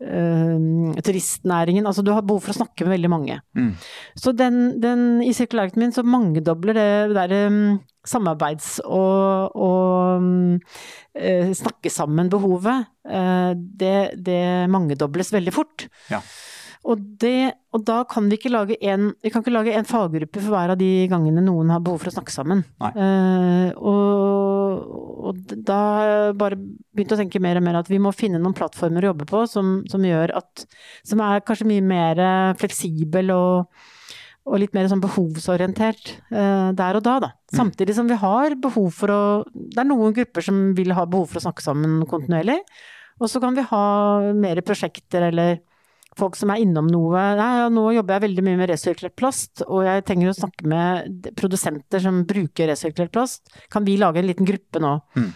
turistnæringen. 0.04 1.88
Altså 1.89 2.04
du 2.06 2.12
har 2.13 2.26
behov 2.26 2.44
for 2.44 2.54
å 2.54 2.60
snakke 2.62 2.86
med 2.86 2.96
veldig 2.98 3.12
mange. 3.12 3.39
Mm. 3.58 3.72
Så 4.20 4.34
den, 4.38 4.60
den, 4.84 5.22
i 5.24 5.34
sirkulærøkonomien 5.36 5.96
så 5.96 6.06
mangedobler 6.06 6.78
det 6.78 6.88
der 7.18 7.36
um, 7.48 7.80
samarbeids- 8.08 8.80
og, 8.84 9.56
og 9.56 10.24
um, 10.24 10.60
snakke 11.56 11.92
sammen-behovet. 11.94 12.89
Uh, 13.08 13.54
det, 13.56 14.20
det 14.26 14.44
mangedobles 14.72 15.34
veldig 15.36 15.56
fort. 15.56 15.88
Ja. 16.12 16.22
Og, 16.84 17.00
det, 17.22 17.54
og, 17.72 17.84
da 17.88 18.02
kan 18.10 18.26
vi 18.28 18.36
ikke 18.36 18.52
lage 18.52 18.76
en 18.91 19.13
Vi 19.24 19.32
kan 19.32 19.43
ikke 19.43 19.54
lage 19.54 19.72
en 19.78 19.88
faggruppe 19.88 20.41
for 20.41 20.52
hver 20.52 20.74
av 20.74 20.80
de 20.80 21.08
gangene 21.12 21.43
noen 21.46 21.72
har 21.72 21.80
behov 21.84 22.02
for 22.04 22.12
å 22.12 22.15
snakke 22.17 22.34
sammen. 22.34 22.65
Uh, 22.82 23.72
og, 23.80 24.84
og, 25.30 25.56
da 25.56 25.80
har 25.80 26.12
jeg 26.12 26.36
bare 26.41 26.60
begynt 26.60 27.15
å 27.15 27.22
tenke 27.22 27.41
mer 27.43 27.62
og 27.62 27.65
mer 27.69 27.80
at 27.80 27.91
vi 27.91 28.02
må 28.04 28.12
finne 28.15 28.41
noen 28.41 28.58
plattformer 28.58 29.06
å 29.06 29.13
jobbe 29.13 29.30
på 29.32 29.46
som, 29.50 29.74
som 29.91 30.04
gjør 30.04 30.36
at 30.41 30.67
Som 31.08 31.24
er 31.24 31.43
kanskje 31.48 31.69
mye 31.72 31.88
mer 31.88 32.24
fleksibel 32.60 33.32
og, 33.32 33.84
og 34.43 34.60
litt 34.60 34.76
mer 34.76 34.91
sånn 34.91 35.04
behovsorientert 35.04 36.17
uh, 36.36 36.76
der 36.76 37.00
og 37.00 37.08
da, 37.08 37.17
da. 37.30 37.34
Mm. 37.54 37.58
Samtidig 37.63 37.96
som 37.96 38.12
vi 38.12 38.19
har 38.19 38.60
behov 38.60 38.91
for 38.91 39.13
å 39.13 39.22
Det 39.56 39.80
er 39.80 39.88
noen 39.88 40.15
grupper 40.19 40.52
som 40.52 40.65
vil 40.76 40.91
ha 41.00 41.08
behov 41.08 41.32
for 41.32 41.39
å 41.39 41.48
snakke 41.48 41.63
sammen 41.63 42.02
kontinuerlig. 42.12 42.60
Og 43.24 43.30
så 43.32 43.39
kan 43.39 43.56
vi 43.56 43.63
ha 43.69 43.86
mer 44.36 44.60
prosjekter 44.65 45.30
eller 45.32 45.62
folk 46.19 46.38
som 46.39 46.52
er 46.54 46.63
innom 46.63 46.89
noe. 46.91 47.21
Nei, 47.39 47.52
nå 47.73 47.86
jobber 47.97 48.17
jeg 48.17 48.26
veldig 48.28 48.45
mye 48.47 48.60
med 48.60 48.71
resirkulert 48.73 49.15
plast, 49.19 49.63
og 49.67 49.86
jeg 49.88 50.06
trenger 50.08 50.32
å 50.32 50.38
snakke 50.38 50.69
med 50.69 51.32
produsenter 51.39 52.04
som 52.04 52.23
bruker 52.30 52.69
resirkulert 52.71 53.13
plast. 53.15 53.47
Kan 53.73 53.88
vi 53.88 53.97
lage 54.02 54.21
en 54.21 54.30
liten 54.30 54.47
gruppe 54.47 54.84
nå? 54.84 54.97
Mm. 55.17 55.32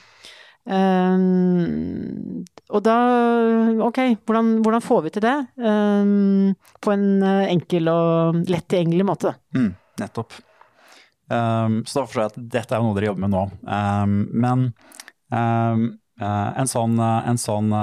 Um, 0.67 2.43
og 2.75 2.81
da, 2.83 2.95
ok, 3.85 3.99
hvordan, 4.27 4.57
hvordan, 4.65 4.83
får 4.83 5.05
vi 5.05 5.11
til 5.15 5.23
det? 5.23 5.35
Um, 5.63 6.57
på 6.83 6.91
en 6.91 7.05
eh, 7.23 7.53
enkel 7.53 7.87
og 7.87 8.41
lett 8.51 8.67
tilgjengelig 8.67 9.05
måte. 9.07 9.31
Mm, 9.55 9.69
nettopp. 10.01 10.35
Um, 11.31 11.79
så 11.87 12.01
da 12.01 12.03
forstår 12.03 12.23
jeg 12.25 12.33
at 12.33 12.41
dette 12.57 12.75
er 12.75 12.83
noe 12.83 12.97
dere 12.97 13.09
jobber 13.09 13.23
med 13.23 13.33
nå. 13.35 13.45
men 14.43 14.67
uh, 15.31 15.87
en 16.17 16.69
sånn, 16.71 16.99
en 16.99 17.37
sånn 17.37 17.73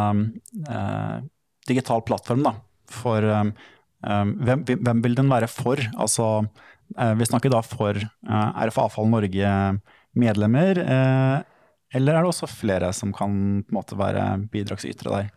digital 1.68 2.02
plattform, 2.04 2.42
da, 2.44 2.56
for 2.94 3.26
um, 3.26 3.52
um, 4.06 4.34
hvem, 4.46 4.64
hvem, 4.70 5.02
vil 5.04 5.16
den 5.18 5.32
være 5.32 5.48
for? 5.50 5.80
Altså, 5.94 6.28
uh, 6.96 7.14
vi 7.18 7.28
snakker 7.28 7.52
da 7.52 7.62
for 7.66 7.98
uh, 7.98 8.50
Er 8.54 8.72
Avfall 8.72 9.10
Norge-medlemmer, 9.12 10.82
uh, 10.84 11.38
eller 11.94 12.16
er 12.16 12.24
det 12.24 12.32
også 12.32 12.50
flere 12.50 12.90
som 12.96 13.12
kan 13.14 13.64
måte 13.72 13.98
være 13.98 14.26
bidragsytere 14.52 15.18
der? 15.18 15.32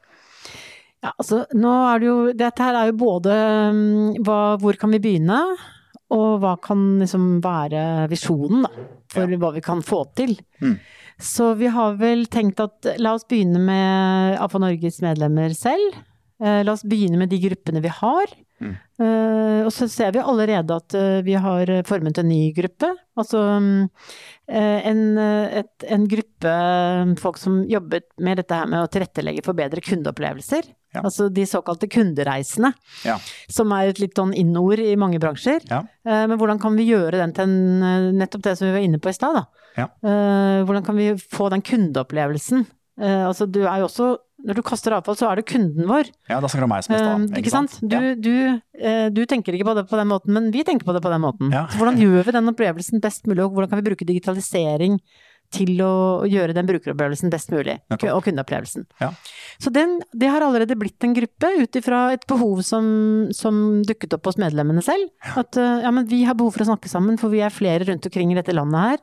Ja, 1.06 1.12
altså, 1.14 1.44
er 1.54 2.00
det 2.02 2.08
jo, 2.08 2.20
dette 2.34 2.66
her 2.66 2.78
er 2.80 2.90
jo 2.90 3.00
både 3.00 3.34
um, 3.70 3.82
hva, 4.26 4.58
hvor 4.62 4.80
kan 4.80 4.94
vi 4.96 5.02
begynne, 5.04 5.42
og 6.14 6.40
hva 6.42 6.56
kan 6.64 6.84
liksom 7.02 7.38
være 7.44 8.08
visjonen 8.12 8.64
da, 8.66 8.86
for 9.12 9.28
ja. 9.28 9.40
hva 9.42 9.52
vi 9.58 9.64
kan 9.64 9.84
få 9.86 10.06
til. 10.18 10.38
Mm. 10.64 10.78
Så 11.20 11.52
vi 11.58 11.70
har 11.74 11.98
vel 11.98 12.28
tenkt 12.30 12.62
at 12.62 12.88
la 13.02 13.16
oss 13.18 13.26
begynne 13.28 13.60
med 13.62 14.38
AFA 14.38 14.62
Norges 14.62 15.02
medlemmer 15.02 15.54
selv. 15.58 15.98
Eh, 16.38 16.64
la 16.64 16.76
oss 16.76 16.86
begynne 16.86 17.18
med 17.18 17.32
de 17.34 17.40
gruppene 17.42 17.82
vi 17.82 17.92
har. 17.94 18.34
Mm. 18.58 18.74
Uh, 18.98 19.62
og 19.68 19.70
så 19.70 19.86
ser 19.86 20.16
vi 20.16 20.22
allerede 20.22 20.74
at 20.74 20.96
uh, 20.98 21.20
vi 21.22 21.36
har 21.38 21.70
formet 21.86 22.18
en 22.18 22.30
ny 22.30 22.50
gruppe. 22.58 22.90
Altså 23.18 23.42
um, 23.62 23.86
en, 24.48 25.02
et, 25.18 25.86
en, 25.86 26.08
gruppe 26.10 26.54
folk 27.22 27.38
som 27.38 27.60
jobbet 27.70 28.08
med 28.24 28.40
dette 28.40 28.58
her 28.58 28.70
med 28.70 28.86
å 28.86 28.90
tilrettelegge 28.90 29.44
for 29.46 29.58
bedre 29.58 29.84
kundeopplevelser. 29.86 30.70
Ja. 30.96 31.04
Altså 31.04 31.28
de 31.34 31.44
såkalte 31.46 31.90
kundereisene, 31.92 32.72
ja. 33.06 33.18
som 33.52 33.74
er 33.76 33.92
et 33.92 34.00
litt 34.02 34.18
sånn 34.18 34.32
innord 34.38 34.80
i 34.82 34.96
mange 34.98 35.20
bransjer. 35.22 35.66
Ja. 35.68 35.82
Men 36.08 36.38
hvordan 36.40 36.62
kan 36.64 36.78
vi 36.80 36.88
gjøre 36.88 37.20
den 37.20 37.36
til 37.36 37.44
en, 37.44 38.16
nettopp 38.18 38.46
det 38.48 38.56
som 38.58 38.70
vi 38.70 38.78
var 38.78 38.86
inne 38.88 39.02
på 39.04 39.12
i 39.12 39.18
stad, 39.18 39.42
da. 39.42 39.90
hvordan 40.64 40.88
kan 40.88 40.98
vi 40.98 41.12
få 41.20 41.52
den 41.54 41.66
kundeopplevelsen? 41.68 42.64
altså 42.98 43.46
du 43.46 43.60
er 43.68 43.84
jo 43.84 43.90
også 43.92 44.08
når 44.48 44.60
du 44.60 44.64
kaster 44.66 44.96
avfall, 44.96 45.18
så 45.20 45.28
er 45.30 45.40
det 45.42 45.48
kunden 45.50 45.88
vår. 45.90 46.10
Ja, 46.32 46.40
da 46.40 46.48
snakker 46.48 46.64
du 46.64 46.70
om 46.70 46.74
meg 46.74 46.86
som 46.86 46.96
er 46.96 47.04
sta. 47.04 47.16
Ikke, 47.28 47.42
ikke 47.44 47.54
sant? 47.54 47.78
Du, 47.84 47.96
ja. 47.98 48.14
du, 48.16 48.36
eh, 48.80 49.08
du, 49.12 49.24
tenker 49.30 49.58
ikke 49.58 49.68
på 49.68 49.78
det 49.78 49.88
på 49.90 50.00
den 50.00 50.12
måten, 50.12 50.34
men 50.38 50.52
vi 50.54 50.64
tenker 50.68 50.88
på 50.88 50.96
det 50.96 51.04
på 51.04 51.12
den 51.12 51.24
måten. 51.24 51.52
Ja. 51.52 51.66
Så 51.72 51.82
hvordan 51.82 52.00
gjør 52.00 52.28
vi 52.28 52.36
den 52.38 52.54
opplevelsen 52.54 53.04
best 53.04 53.28
mulig, 53.28 53.44
og 53.44 53.58
hvordan 53.58 53.74
kan 53.74 53.82
vi 53.82 53.90
bruke 53.90 54.08
digitalisering 54.08 55.02
til 55.54 55.80
å 55.80 56.26
gjøre 56.28 56.56
den 56.56 56.68
brukeropplevelsen 56.68 57.32
best 57.32 57.54
mulig, 57.54 57.78
og 57.94 58.20
kundeopplevelsen. 58.26 58.84
Ja. 59.00 59.14
Så 59.64 59.72
den, 59.74 59.98
det 60.12 60.32
har 60.34 60.44
allerede 60.44 60.76
blitt 60.80 61.04
en 61.08 61.16
gruppe 61.16 61.52
ut 61.62 61.80
ifra 61.80 62.02
et 62.16 62.26
behov 62.28 62.62
som, 62.68 62.90
som, 63.36 63.62
dukket 63.88 64.18
opp 64.18 64.28
hos 64.28 64.40
medlemmene 64.42 64.84
selv. 64.84 65.08
At 65.40 65.60
eh, 65.60 65.86
ja, 65.86 65.94
men 65.96 66.10
vi 66.10 66.26
har 66.28 66.38
behov 66.38 66.58
for 66.58 66.66
å 66.66 66.70
snakke 66.74 66.92
sammen, 66.92 67.20
for 67.22 67.34
vi 67.34 67.44
er 67.46 67.54
flere 67.54 67.88
rundt 67.88 68.10
omkring 68.10 68.34
i 68.34 68.40
dette 68.40 68.56
landet 68.56 68.92
her 68.92 69.00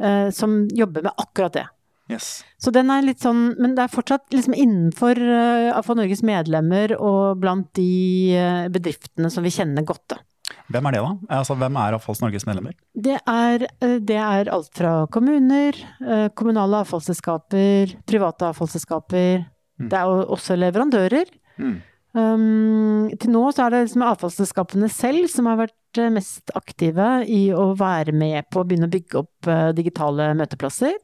eh, 0.00 0.28
som 0.34 0.62
jobber 0.72 1.08
med 1.08 1.16
akkurat 1.20 1.60
det. 1.60 1.66
Yes. 2.12 2.42
Så 2.62 2.70
den 2.74 2.90
er 2.92 3.04
litt 3.04 3.22
sånn 3.22 3.54
Men 3.58 3.76
det 3.76 3.86
er 3.86 3.92
fortsatt 3.92 4.28
liksom 4.34 4.56
innenfor 4.56 5.18
uh, 5.18 5.72
eh, 5.72 5.94
Norges 5.98 6.22
medlemmer 6.26 6.94
og 6.98 7.40
blant 7.42 7.70
de 7.78 8.36
uh, 8.36 8.68
bedriftene 8.72 9.30
som 9.32 9.44
vi 9.44 9.52
kjenner 9.54 9.86
godt, 9.86 10.04
da. 10.14 10.20
Hvem 10.72 10.86
er 10.88 10.94
det, 10.94 11.00
da? 11.02 11.38
Altså, 11.40 11.56
hvem 11.58 11.76
er 11.80 11.94
Avfalls 11.96 12.20
Norges 12.22 12.44
medlemmer? 12.48 12.74
Det 12.92 13.18
er, 13.18 13.66
uh, 13.82 13.96
det 14.00 14.18
er 14.20 14.50
alt 14.52 14.70
fra 14.76 14.94
kommuner, 15.12 15.76
kommunale 16.38 16.82
avfallsselskaper, 16.84 17.96
private 18.08 18.50
avfallsselskaper. 18.52 19.46
Mm. 19.80 19.88
Det 19.92 19.98
er 19.98 20.26
også 20.36 20.56
leverandører. 20.58 21.32
Mm. 21.58 21.78
Um, 22.12 23.08
til 23.16 23.32
nå 23.32 23.46
så 23.56 23.66
er 23.66 23.72
det 23.72 23.84
liksom 23.86 24.04
avfallsselskapene 24.04 24.88
selv 24.92 25.30
som 25.32 25.48
har 25.48 25.62
vært 25.62 26.02
mest 26.12 26.52
aktive 26.56 27.08
i 27.28 27.46
å 27.56 27.70
være 27.76 28.12
med 28.16 28.48
på 28.52 28.60
å 28.60 28.66
begynne 28.68 28.88
å 28.88 28.92
bygge 28.92 29.22
opp 29.22 29.50
digitale 29.76 30.30
møteplasser. 30.36 30.96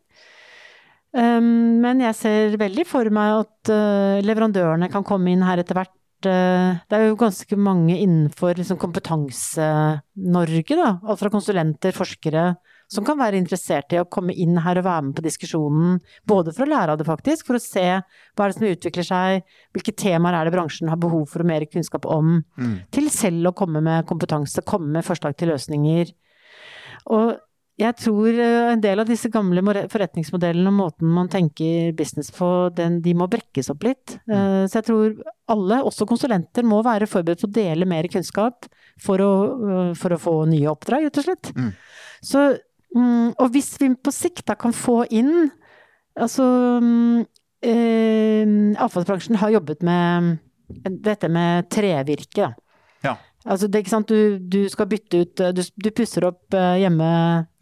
Um, 1.16 1.80
men 1.80 2.02
jeg 2.04 2.16
ser 2.18 2.58
veldig 2.60 2.84
for 2.88 3.08
meg 3.14 3.38
at 3.40 3.70
uh, 3.72 4.18
leverandørene 4.24 4.90
kan 4.92 5.06
komme 5.06 5.32
inn 5.32 5.46
her 5.46 5.62
etter 5.62 5.78
hvert. 5.78 5.94
Uh, 6.26 6.76
det 6.90 6.96
er 6.96 7.06
jo 7.06 7.20
ganske 7.20 7.56
mange 7.56 7.96
innenfor 7.96 8.58
liksom, 8.58 8.80
Kompetanse-Norge, 8.82 10.76
da. 10.76 10.90
Alt 11.08 11.22
fra 11.22 11.32
konsulenter, 11.32 11.96
forskere, 11.96 12.50
som 12.92 13.04
kan 13.04 13.18
være 13.20 13.40
interessert 13.40 13.92
i 13.92 14.00
å 14.00 14.08
komme 14.08 14.36
inn 14.36 14.58
her 14.64 14.80
og 14.80 14.86
være 14.88 15.06
med 15.08 15.16
på 15.16 15.24
diskusjonen. 15.24 15.98
Både 16.28 16.52
for 16.56 16.66
å 16.66 16.70
lære 16.74 16.92
av 16.92 17.00
det, 17.00 17.08
faktisk, 17.08 17.48
for 17.48 17.56
å 17.56 17.62
se 17.62 17.86
hva 17.88 18.44
er 18.44 18.52
det 18.52 18.58
som 18.58 18.68
utvikler 18.68 19.08
seg, 19.08 19.58
hvilke 19.76 19.96
temaer 19.96 20.38
er 20.38 20.48
det 20.48 20.56
bransjen 20.56 20.92
har 20.92 21.00
behov 21.00 21.26
for 21.32 21.44
mer 21.48 21.64
kunnskap 21.68 22.08
om, 22.08 22.38
mm. 22.60 22.78
til 22.92 23.08
selv 23.12 23.52
å 23.52 23.56
komme 23.56 23.84
med 23.84 24.08
kompetanse, 24.08 24.64
komme 24.68 24.98
med 24.98 25.08
forslag 25.08 25.36
til 25.40 25.52
løsninger. 25.54 26.12
Og 27.16 27.36
jeg 27.78 27.94
tror 28.00 28.28
eh, 28.34 28.72
en 28.72 28.80
del 28.82 28.98
av 28.98 29.06
disse 29.06 29.30
gamle 29.30 29.62
forretningsmodellene 29.92 30.70
og 30.72 30.76
måten 30.80 31.10
man 31.14 31.30
tenker 31.30 31.92
business 31.98 32.32
på, 32.34 32.48
den, 32.74 32.98
de 33.04 33.14
må 33.14 33.28
brekkes 33.30 33.70
opp 33.70 33.86
litt. 33.86 34.16
Mm. 34.26 34.34
Eh, 34.34 34.62
så 34.66 34.80
jeg 34.80 34.88
tror 34.88 35.14
alle, 35.54 35.78
også 35.86 36.08
konsulenter, 36.10 36.66
må 36.66 36.80
være 36.86 37.06
forberedt 37.10 37.44
på 37.44 37.50
å 37.50 37.56
dele 37.60 37.86
mer 37.88 38.08
kunnskap 38.10 38.66
for 39.02 39.22
å, 39.22 39.30
eh, 39.54 39.92
for 39.98 40.14
å 40.14 40.20
få 40.22 40.34
nye 40.50 40.66
oppdrag, 40.72 41.06
rett 41.06 41.22
og 41.22 41.28
slett. 41.28 41.52
Mm. 41.54 41.70
Så, 42.26 42.44
mm, 42.98 43.38
og 43.38 43.54
hvis 43.54 43.70
vi 43.78 43.92
på 43.94 44.14
sikt 44.14 44.48
da 44.50 44.58
kan 44.58 44.74
få 44.74 45.04
inn 45.14 45.50
Altså 46.18 46.42
eh, 47.62 48.48
Avfallsbransjen 48.82 49.36
har 49.38 49.52
jobbet 49.54 49.84
med 49.86 50.32
dette 51.06 51.28
med 51.30 51.68
trevirke. 51.70 52.48
Da. 52.48 52.48
Ja. 53.06 53.12
Altså, 53.46 53.68
det? 53.70 53.84
Du, 54.08 54.38
du, 54.38 54.58
skal 54.68 54.88
bytte 54.90 55.20
ut 55.22 55.40
Du, 55.54 55.60
du 55.62 55.88
pusser 55.94 56.24
opp 56.26 56.54
uh, 56.54 56.74
hjemme, 56.80 57.06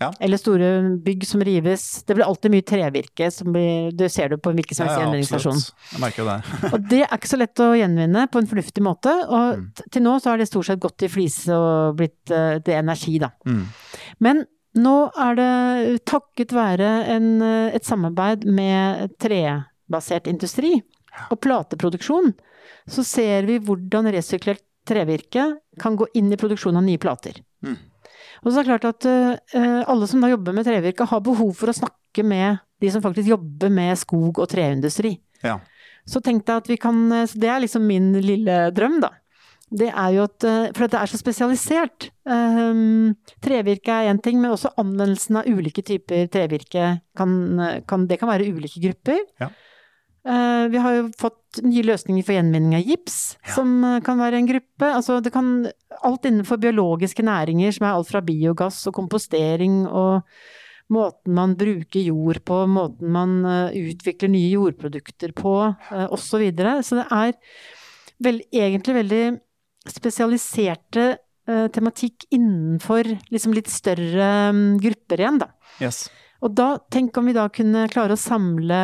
ja. 0.01 0.09
eller 0.25 0.41
store 0.41 0.71
bygg 1.05 1.27
som 1.29 1.43
rives. 1.45 1.85
Det 2.09 2.17
blir 2.17 2.25
alltid 2.25 2.55
mye 2.55 2.65
trevirke, 2.67 3.29
som 3.31 3.53
blir, 3.53 3.93
du 3.93 4.07
ser 4.13 4.33
du 4.33 4.39
på 4.41 4.51
en 4.51 4.61
hvilken 4.61 4.79
som 4.79 4.87
helst 4.87 4.97
ja, 4.97 5.05
gjenvinningsstasjon. 5.05 5.63
Jeg 5.93 6.03
merker 6.03 6.31
det. 6.31 6.39
og 6.73 6.89
det 6.89 7.03
er 7.05 7.13
ikke 7.19 7.33
så 7.35 7.41
lett 7.41 7.63
å 7.63 7.71
gjenvinne 7.77 8.25
på 8.33 8.41
en 8.41 8.51
fornuftig 8.51 8.85
måte. 8.87 9.13
Og 9.29 9.61
mm. 9.61 9.87
til 9.93 10.07
nå 10.07 10.17
så 10.23 10.33
har 10.33 10.41
det 10.41 10.49
stort 10.49 10.71
sett 10.71 10.83
gått 10.83 11.07
i 11.07 11.13
flise 11.13 11.61
og 11.61 12.01
blitt 12.01 12.33
uh, 12.33 12.57
til 12.65 12.79
energi, 12.79 13.19
da. 13.23 13.35
Mm. 13.45 13.65
Men 14.25 14.45
nå 14.81 14.97
er 15.27 15.39
det 15.39 15.53
takket 16.09 16.53
være 16.57 16.89
en, 17.15 17.31
et 17.73 17.85
samarbeid 17.85 18.45
med 18.45 19.15
trebasert 19.23 20.29
industri 20.29 20.75
og 21.33 21.41
plateproduksjon, 21.41 22.35
så 22.91 23.05
ser 23.07 23.47
vi 23.49 23.57
hvordan 23.63 24.11
resirkulert 24.13 24.66
trevirke 24.87 25.49
kan 25.83 25.99
gå 25.99 26.09
inn 26.19 26.33
i 26.33 26.39
produksjon 26.41 26.79
av 26.79 26.85
nye 26.87 27.01
plater. 27.01 27.41
Mm. 27.65 27.77
Og 28.45 28.51
så 28.51 28.61
er 28.61 28.67
det 28.67 28.71
klart 28.71 28.89
at 28.91 29.09
uh, 29.09 29.83
alle 29.91 30.09
som 30.11 30.23
da 30.23 30.31
jobber 30.31 30.57
med 30.57 30.67
trevirke, 30.69 31.09
har 31.09 31.25
behov 31.25 31.53
for 31.59 31.73
å 31.73 31.77
snakke 31.77 32.25
med 32.27 32.63
de 32.83 32.91
som 32.93 33.05
faktisk 33.05 33.31
jobber 33.33 33.73
med 33.73 33.97
skog- 33.99 34.41
og 34.43 34.51
treindustri. 34.53 35.17
Ja. 35.45 35.59
Så 36.07 36.23
tenkte 36.23 36.53
jeg 36.53 36.63
at 36.63 36.69
vi 36.71 36.77
kan 36.79 36.99
eh, 37.13 37.33
Det 37.35 37.49
er 37.51 37.59
liksom 37.65 37.83
min 37.83 38.13
lille 38.23 38.69
drøm, 38.77 39.01
da. 39.03 39.11
Det 39.67 39.89
er 39.91 40.13
jo 40.15 40.27
at 40.29 40.45
For 40.77 40.87
det 40.87 41.01
er 41.01 41.11
så 41.11 41.19
spesialisert. 41.19 42.07
Um, 42.23 43.17
trevirke 43.43 43.91
er 43.91 44.13
én 44.13 44.21
ting, 44.23 44.39
men 44.39 44.55
også 44.55 44.71
anvendelsen 44.79 45.41
av 45.41 45.49
ulike 45.51 45.83
typer 45.83 46.29
trevirke 46.31 46.93
kan, 47.19 47.33
kan 47.89 48.07
Det 48.07 48.21
kan 48.21 48.31
være 48.31 48.47
ulike 48.47 48.85
grupper. 48.85 49.25
Ja. 49.43 49.51
Uh, 50.27 50.67
vi 50.73 50.81
har 50.83 50.95
jo 50.97 51.03
fått 51.21 51.61
nye 51.63 51.85
løsninger 51.87 52.25
for 52.27 52.35
gjenvinning 52.35 52.75
av 52.75 52.89
gips, 52.89 53.37
ja. 53.45 53.53
som 53.55 53.75
uh, 53.85 54.01
kan 54.03 54.19
være 54.19 54.41
en 54.41 54.49
gruppe. 54.49 54.89
Altså 54.89 55.21
det 55.23 55.31
kan 55.35 55.69
Alt 56.05 56.27
innenfor 56.29 56.59
biologiske 56.61 57.25
næringer, 57.25 57.73
som 57.73 57.87
er 57.87 57.95
alt 57.97 58.11
fra 58.11 58.21
biogass 58.21 58.83
og 58.91 58.95
kompostering 58.99 59.87
og 59.87 60.27
måten 60.93 61.35
man 61.35 61.55
bruker 61.59 62.05
jord 62.05 62.43
på, 62.47 62.59
måten 62.69 63.15
man 63.15 63.39
uh, 63.47 63.71
utvikler 63.71 64.31
nye 64.35 64.51
jordprodukter 64.51 65.33
på, 65.35 65.55
osv. 66.05 66.27
Så, 66.27 66.43
videre. 66.43 66.75
så 66.85 67.01
det 67.01 67.07
er 67.17 67.33
vel, 68.27 68.43
egentlig 68.53 68.99
veldig 68.99 69.25
spesialiserte 69.97 71.15
tematikk 71.47 72.25
innenfor 72.35 73.07
liksom 73.31 73.53
litt 73.55 73.69
større 73.71 74.31
um, 74.51 74.81
grupper 74.83 75.21
igjen, 75.23 75.37
da. 75.39 75.53
Yes. 75.79 76.09
Og 76.43 76.57
da, 76.59 76.73
tenk 76.91 77.15
om 77.17 77.31
vi 77.31 77.37
da 77.37 77.47
kunne 77.55 77.87
klare 77.93 78.17
å 78.17 78.21
samle 78.21 78.81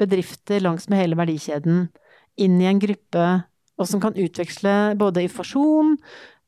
bedrifter 0.00 0.62
langs 0.64 0.88
med 0.90 1.00
hele 1.02 1.18
verdikjeden 1.18 1.86
inn 2.42 2.56
i 2.60 2.68
en 2.68 2.80
gruppe, 2.82 3.26
og 3.76 3.88
som 3.88 4.00
kan 4.00 4.16
utveksle 4.16 4.96
både 4.96 5.26
informasjon 5.26 5.96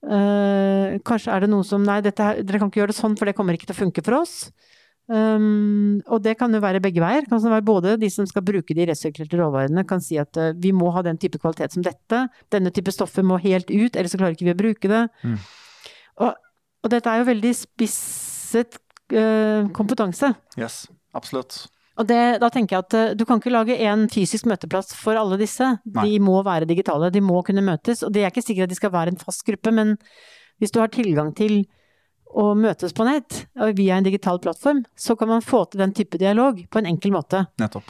øh, 0.09 0.97
Kanskje 1.05 1.35
er 1.35 1.45
det 1.45 1.51
noe 1.53 1.67
som 1.67 1.83
Nei, 1.85 1.99
dette, 2.05 2.31
dere 2.41 2.61
kan 2.61 2.71
ikke 2.71 2.83
gjøre 2.83 2.95
det 2.95 2.99
sånn, 3.01 3.17
for 3.21 3.29
det 3.29 3.35
kommer 3.37 3.57
ikke 3.57 3.69
til 3.69 3.77
å 3.77 3.83
funke 3.83 4.05
for 4.05 4.21
oss. 4.23 4.37
Um, 5.09 6.03
og 6.13 6.21
det 6.21 6.35
kan 6.37 6.53
jo 6.53 6.61
være 6.61 6.83
begge 6.85 7.01
veier. 7.01 7.25
Kan 7.29 7.41
være 7.41 7.65
både 7.65 7.95
de 8.01 8.11
som 8.13 8.27
skal 8.29 8.45
bruke 8.45 8.77
de 8.77 8.85
resirkulerte 8.91 9.39
råvarene, 9.41 9.87
kan 9.89 10.03
si 10.05 10.19
at 10.21 10.37
uh, 10.37 10.51
vi 10.53 10.75
må 10.77 10.91
ha 10.93 11.03
den 11.05 11.21
type 11.21 11.41
kvalitet 11.41 11.73
som 11.77 11.85
dette. 11.85 12.27
Denne 12.53 12.73
type 12.77 12.93
stoffer 12.93 13.25
må 13.25 13.41
helt 13.41 13.73
ut, 13.73 13.97
ellers 13.97 14.13
så 14.13 14.21
klarer 14.21 14.37
ikke 14.37 14.51
vi 14.51 14.57
å 14.57 14.61
bruke 14.61 14.93
det. 14.93 15.07
Mm. 15.25 15.39
Og, 16.27 16.37
og, 16.85 16.91
dette 16.93 17.13
er 17.13 17.23
jo 17.23 17.31
veldig 17.31 17.55
spisset 17.57 18.81
uh, 19.17 19.65
kompetanse. 19.77 20.35
Yes, 20.61 20.85
absolutt. 21.17 21.65
Og 21.99 22.07
det, 22.07 22.21
da 22.43 22.51
tenker 22.55 22.77
jeg 22.77 22.87
at 22.87 22.97
eh, 22.97 23.15
du 23.19 23.25
kan 23.27 23.41
ikke 23.41 23.53
lage 23.53 23.79
en 23.91 24.07
fysisk 24.13 24.47
møteplass 24.51 24.95
for 24.97 25.19
alle 25.19 25.39
disse. 25.41 25.67
Nei. 25.83 26.05
De 26.07 26.21
må 26.23 26.39
være 26.47 26.69
digitale, 26.71 27.11
de 27.15 27.23
må 27.25 27.41
kunne 27.47 27.65
møtes. 27.67 28.05
Og 28.07 28.15
det 28.15 28.23
er 28.23 28.31
ikke 28.31 28.45
sikkert 28.47 28.69
at 28.69 28.75
de 28.75 28.79
skal 28.79 28.95
være 28.95 29.15
en 29.15 29.21
fast 29.21 29.43
gruppe, 29.49 29.75
men 29.75 29.97
hvis 30.63 30.75
du 30.75 30.81
har 30.83 30.93
tilgang 30.95 31.33
til 31.39 31.65
å 32.29 32.53
møtes 32.59 32.93
på 32.95 33.07
nett 33.09 33.47
via 33.79 33.97
en 33.97 34.07
digital 34.07 34.39
plattform, 34.43 34.83
så 34.99 35.17
kan 35.19 35.31
man 35.31 35.45
få 35.45 35.65
til 35.71 35.81
den 35.83 35.95
type 35.97 36.21
dialog 36.21 36.61
på 36.69 36.81
en 36.81 36.91
enkel 36.91 37.15
måte. 37.15 37.47
Nettopp. 37.61 37.89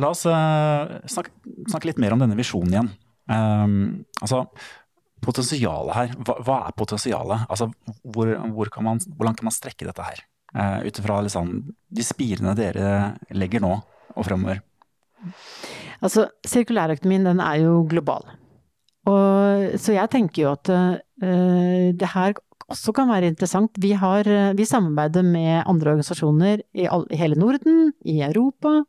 La 0.00 0.12
oss 0.14 0.22
uh, 0.24 1.02
snakke, 1.10 1.34
snakke, 1.68 1.90
litt 1.90 1.98
mer 2.00 2.14
om 2.14 2.22
denne 2.22 2.38
visjonen 2.38 2.72
igjen. 2.72 2.92
Um, 3.28 3.74
altså, 4.22 4.44
potensialet 5.26 5.96
her. 5.98 6.14
Hva, 6.22 6.38
hva 6.46 6.60
er 6.68 6.78
potensialet? 6.78 7.44
Altså, 7.50 7.68
hvor, 8.14 8.30
hvor, 8.54 8.70
man, 8.86 9.02
hvor 9.10 9.28
langt 9.28 9.42
kan 9.42 9.50
man 9.50 9.56
strekke 9.56 9.88
dette 9.88 10.06
her? 10.06 10.22
Uh, 10.56 10.80
ut 10.86 10.98
ifra 11.00 11.20
liksom, 11.26 11.52
de 11.92 12.06
spirene 12.06 12.56
dere 12.58 13.14
legger 13.36 13.62
nå 13.64 13.74
og 14.16 14.26
fremover? 14.26 14.62
Altså, 16.00 16.26
sirkulærøkonomien 16.46 17.28
den 17.28 17.42
er 17.44 17.62
jo 17.64 17.82
global. 17.90 18.26
Og, 19.06 19.76
så 19.80 19.94
jeg 19.96 20.12
tenker 20.12 20.42
jo 20.42 20.54
at 20.56 20.72
uh, 20.72 20.96
det 21.96 22.12
her 22.14 22.36
også 22.66 22.92
kan 22.96 23.12
være 23.12 23.28
interessant. 23.30 23.76
Vi, 23.78 23.92
har, 23.94 24.26
vi 24.58 24.64
samarbeider 24.66 25.22
med 25.22 25.60
andre 25.70 25.92
organisasjoner 25.92 26.64
i, 26.74 26.88
all, 26.90 27.04
i 27.14 27.20
hele 27.20 27.38
Norden, 27.38 27.92
i 28.02 28.18
Europa. 28.26 28.80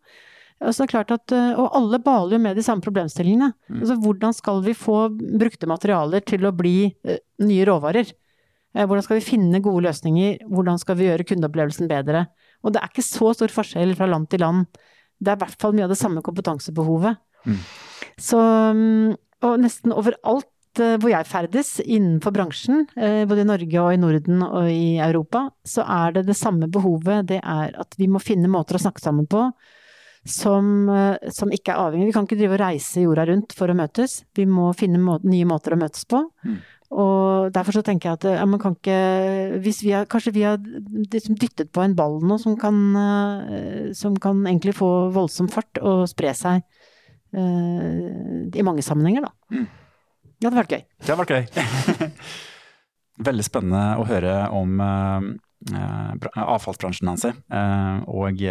Altså 0.58 0.82
det 0.82 0.88
er 0.88 0.93
klart 0.95 1.12
at, 1.13 1.34
og 1.62 1.75
alle 1.77 1.99
baler 2.01 2.34
jo 2.34 2.39
med 2.41 2.58
de 2.58 2.63
samme 2.65 2.82
problemstillingene. 2.82 3.51
Mm. 3.69 3.84
Altså 3.84 3.97
hvordan 4.01 4.34
skal 4.34 4.63
vi 4.65 4.73
få 4.73 5.03
brukte 5.13 5.69
materialer 5.69 6.25
til 6.25 6.49
å 6.49 6.56
bli 6.58 6.89
nye 7.45 7.67
råvarer? 7.69 8.10
Hvordan 8.86 9.06
skal 9.06 9.18
vi 9.18 9.26
finne 9.26 9.62
gode 9.63 9.88
løsninger? 9.88 10.44
Hvordan 10.54 10.78
skal 10.82 11.00
vi 11.00 11.08
gjøre 11.08 11.26
kundeopplevelsen 11.26 11.90
bedre? 11.90 12.28
Og 12.66 12.74
det 12.74 12.82
er 12.82 12.92
ikke 12.92 13.06
så 13.06 13.32
stor 13.38 13.54
forskjell 13.54 13.96
fra 13.98 14.10
land 14.10 14.30
til 14.32 14.44
land. 14.44 14.68
Det 15.18 15.32
er 15.32 15.40
i 15.40 15.44
hvert 15.46 15.62
fall 15.62 15.74
mye 15.74 15.88
av 15.88 15.94
det 15.94 16.00
samme 16.00 16.22
kompetansebehovet. 16.26 17.18
Mm. 17.48 17.58
Så, 18.22 18.42
mm, 18.78 19.16
og 19.48 19.58
nesten 19.62 19.96
overalt 19.96 20.82
eh, 20.84 20.98
hvor 21.02 21.13
jeg 21.13 21.30
ferdes 21.30 21.72
innenfor 21.86 22.36
bransjen, 22.36 22.86
eh, 22.98 23.24
både 23.30 23.46
i 23.46 23.50
Norge 23.50 23.82
og 23.82 23.96
i 23.96 24.02
Norden 24.02 24.46
og 24.46 24.70
i 24.70 24.98
Europa, 25.02 25.48
så 25.66 25.86
er 25.86 26.18
det 26.18 26.28
det 26.30 26.38
samme 26.38 26.70
behovet. 26.70 27.28
Det 27.32 27.42
er 27.42 27.74
at 27.82 27.98
vi 27.98 28.10
må 28.12 28.22
finne 28.22 28.52
måter 28.52 28.78
å 28.78 28.84
snakke 28.86 29.04
sammen 29.04 29.30
på 29.30 29.48
som, 30.28 30.90
eh, 30.90 31.30
som 31.32 31.52
ikke 31.54 31.74
er 31.74 31.82
avhengig. 31.82 32.10
Vi 32.10 32.16
kan 32.16 32.28
ikke 32.28 32.40
drive 32.40 32.58
og 32.58 32.62
reise 32.62 33.04
jorda 33.04 33.28
rundt 33.30 33.56
for 33.58 33.72
å 33.72 33.78
møtes. 33.78 34.24
Vi 34.36 34.46
må 34.50 34.70
finne 34.78 35.00
må 35.02 35.18
nye 35.24 35.48
måter 35.48 35.74
å 35.76 35.80
møtes 35.80 36.06
på. 36.10 36.24
Mm. 36.46 36.58
Og 36.88 37.52
derfor 37.52 37.76
så 37.76 37.84
tenker 37.84 38.10
jeg 38.10 38.17
at 38.17 38.26
ja, 38.38 38.45
man 38.47 38.62
kan 38.63 38.78
ikke 38.78 39.60
Hvis 39.60 39.82
vi 39.84 39.91
har 39.91 40.08
Kanskje 40.08 40.32
vi 40.38 40.45
har 40.47 40.56
liksom 41.12 41.36
dyttet 41.36 41.71
på 41.76 41.84
en 41.84 41.95
ball 41.97 42.21
nå 42.23 42.38
som 42.39 42.56
kan, 42.60 42.78
uh, 42.95 43.89
som 43.97 44.15
kan 44.15 44.45
egentlig 44.47 44.78
få 44.78 45.10
voldsom 45.15 45.50
fart 45.52 45.82
og 45.84 46.06
spre 46.08 46.32
seg 46.38 46.63
uh, 47.36 48.47
i 48.47 48.63
mange 48.63 48.86
sammenhenger, 48.86 49.28
da. 49.28 49.34
Mm. 49.52 49.67
Det 50.38 50.47
hadde 50.47 50.60
vært 50.62 50.76
gøy. 50.76 50.84
Det 51.02 51.12
hadde 51.12 51.23
vært 51.23 51.36
gøy. 51.36 52.13
Veldig 53.28 53.45
spennende 53.45 53.84
å 54.00 54.06
høre 54.08 54.36
om 54.54 54.80
uh, 54.80 55.28
avfallsbransjen, 56.38 57.10
Nancy. 57.10 57.34
og 58.08 58.43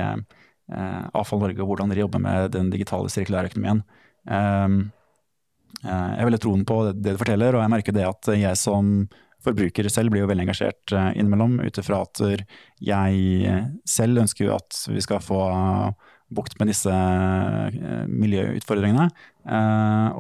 Avfall 0.67 1.41
Norge 1.45 1.63
og 1.63 1.71
hvordan 1.71 1.93
dere 1.93 2.03
jobber 2.03 2.21
med 2.21 2.51
den 2.57 2.73
digitale 2.73 3.13
sirkulærøkonomien. 3.15 3.85
Um, 4.27 4.81
Eh, 4.87 4.96
jeg 5.83 6.19
har 6.19 6.27
veldig 6.27 6.43
troen 6.43 6.65
på 6.67 6.81
det, 6.89 6.97
du 7.05 7.21
forteller, 7.21 7.57
og 7.57 7.63
jeg 7.65 7.73
merker 7.73 7.95
det 7.97 8.07
at 8.09 8.31
jeg 8.33 8.59
som 8.59 9.07
forbruker 9.47 9.89
selv 9.93 10.11
blir 10.13 10.25
jo 10.25 10.31
veldig 10.31 10.47
engasjert 10.47 10.95
eh, 10.97 11.11
innimellom, 11.21 11.61
ut 11.63 11.81
ifra 11.83 12.03
at 12.07 12.23
jeg 12.83 13.57
selv 13.89 14.25
ønsker 14.25 14.49
jo 14.49 14.57
at 14.57 14.81
vi 14.91 15.03
skal 15.05 15.23
få 15.23 15.41
bukt 16.35 16.57
med 16.59 16.73
disse 16.73 16.91
eh, 16.91 18.07
miljøutfordringene. 18.11 19.11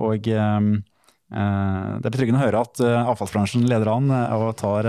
Og 0.06 0.22
det 0.22 0.36
er 0.38 2.04
betryggende 2.04 2.38
å 2.38 2.44
høre 2.44 2.60
at 2.62 2.80
avfallsbransjen 2.86 3.64
leder 3.66 3.90
an 3.90 4.12
og 4.14 4.52
tar 4.60 4.86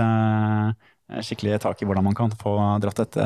skikkelig 1.26 1.58
tak 1.64 1.82
i 1.82 1.88
hvordan 1.88 2.06
man 2.06 2.14
kan 2.14 2.30
få 2.38 2.52
dratt 2.84 3.00
dette 3.00 3.24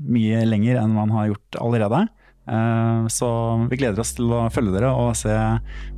mye 0.00 0.40
lenger 0.48 0.80
enn 0.80 0.94
man 0.96 1.12
har 1.12 1.28
gjort 1.34 1.58
allerede. 1.60 2.06
Eh, 2.46 3.06
så 3.10 3.28
vi 3.70 3.78
gleder 3.80 4.00
oss 4.00 4.14
til 4.14 4.30
å 4.30 4.44
følge 4.54 4.76
dere 4.76 4.92
og, 4.94 5.16
se, 5.18 5.34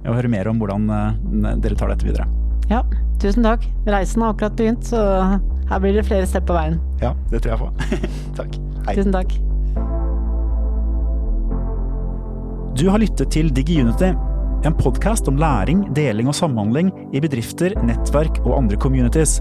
og 0.05 0.15
høre 0.17 0.31
mer 0.33 0.49
om 0.49 0.61
hvordan 0.61 0.89
eh, 0.95 1.57
dere 1.61 1.77
tar 1.77 1.93
dette 1.93 2.09
videre. 2.09 2.29
Ja, 2.73 2.83
tusen 3.21 3.45
takk. 3.45 3.67
Reisen 3.89 4.25
har 4.25 4.35
akkurat 4.35 4.57
begynt, 4.57 4.89
så 4.89 5.01
her 5.69 5.83
blir 5.85 5.97
det 5.97 6.07
flere 6.09 6.29
steg 6.29 6.47
på 6.49 6.57
veien. 6.57 6.79
Ja, 7.03 7.15
det 7.33 7.43
tror 7.45 7.55
jeg 7.55 7.61
på. 7.63 7.71
takk. 8.41 8.59
Hei. 8.89 8.97
Tusen 8.97 9.15
takk. 9.17 9.37
Du 12.79 12.87
har 12.93 13.03
lyttet 13.03 13.33
til 13.35 13.49
DigiUnity, 13.51 14.13
en 14.67 14.77
podkast 14.79 15.29
om 15.31 15.39
læring, 15.39 15.83
deling 15.97 16.31
og 16.31 16.37
samhandling 16.39 16.93
i 17.15 17.21
bedrifter, 17.23 17.75
nettverk 17.85 18.41
og 18.45 18.55
andre 18.61 18.79
communities. 18.81 19.39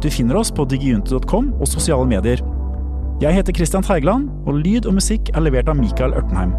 Du 0.00 0.08
finner 0.08 0.38
oss 0.40 0.50
på 0.52 0.64
digiunity.com 0.68 1.52
og 1.60 1.68
sosiale 1.68 2.08
medier. 2.08 2.40
Jeg 3.20 3.34
heter 3.34 3.52
Christian 3.52 3.82
Teigland, 3.82 4.30
og 4.46 4.54
lyd 4.54 4.86
og 4.88 4.94
musikk 4.96 5.28
er 5.34 5.44
levert 5.44 5.68
av 5.68 5.76
Mikael 5.76 6.14
Ørtenheim. 6.16 6.54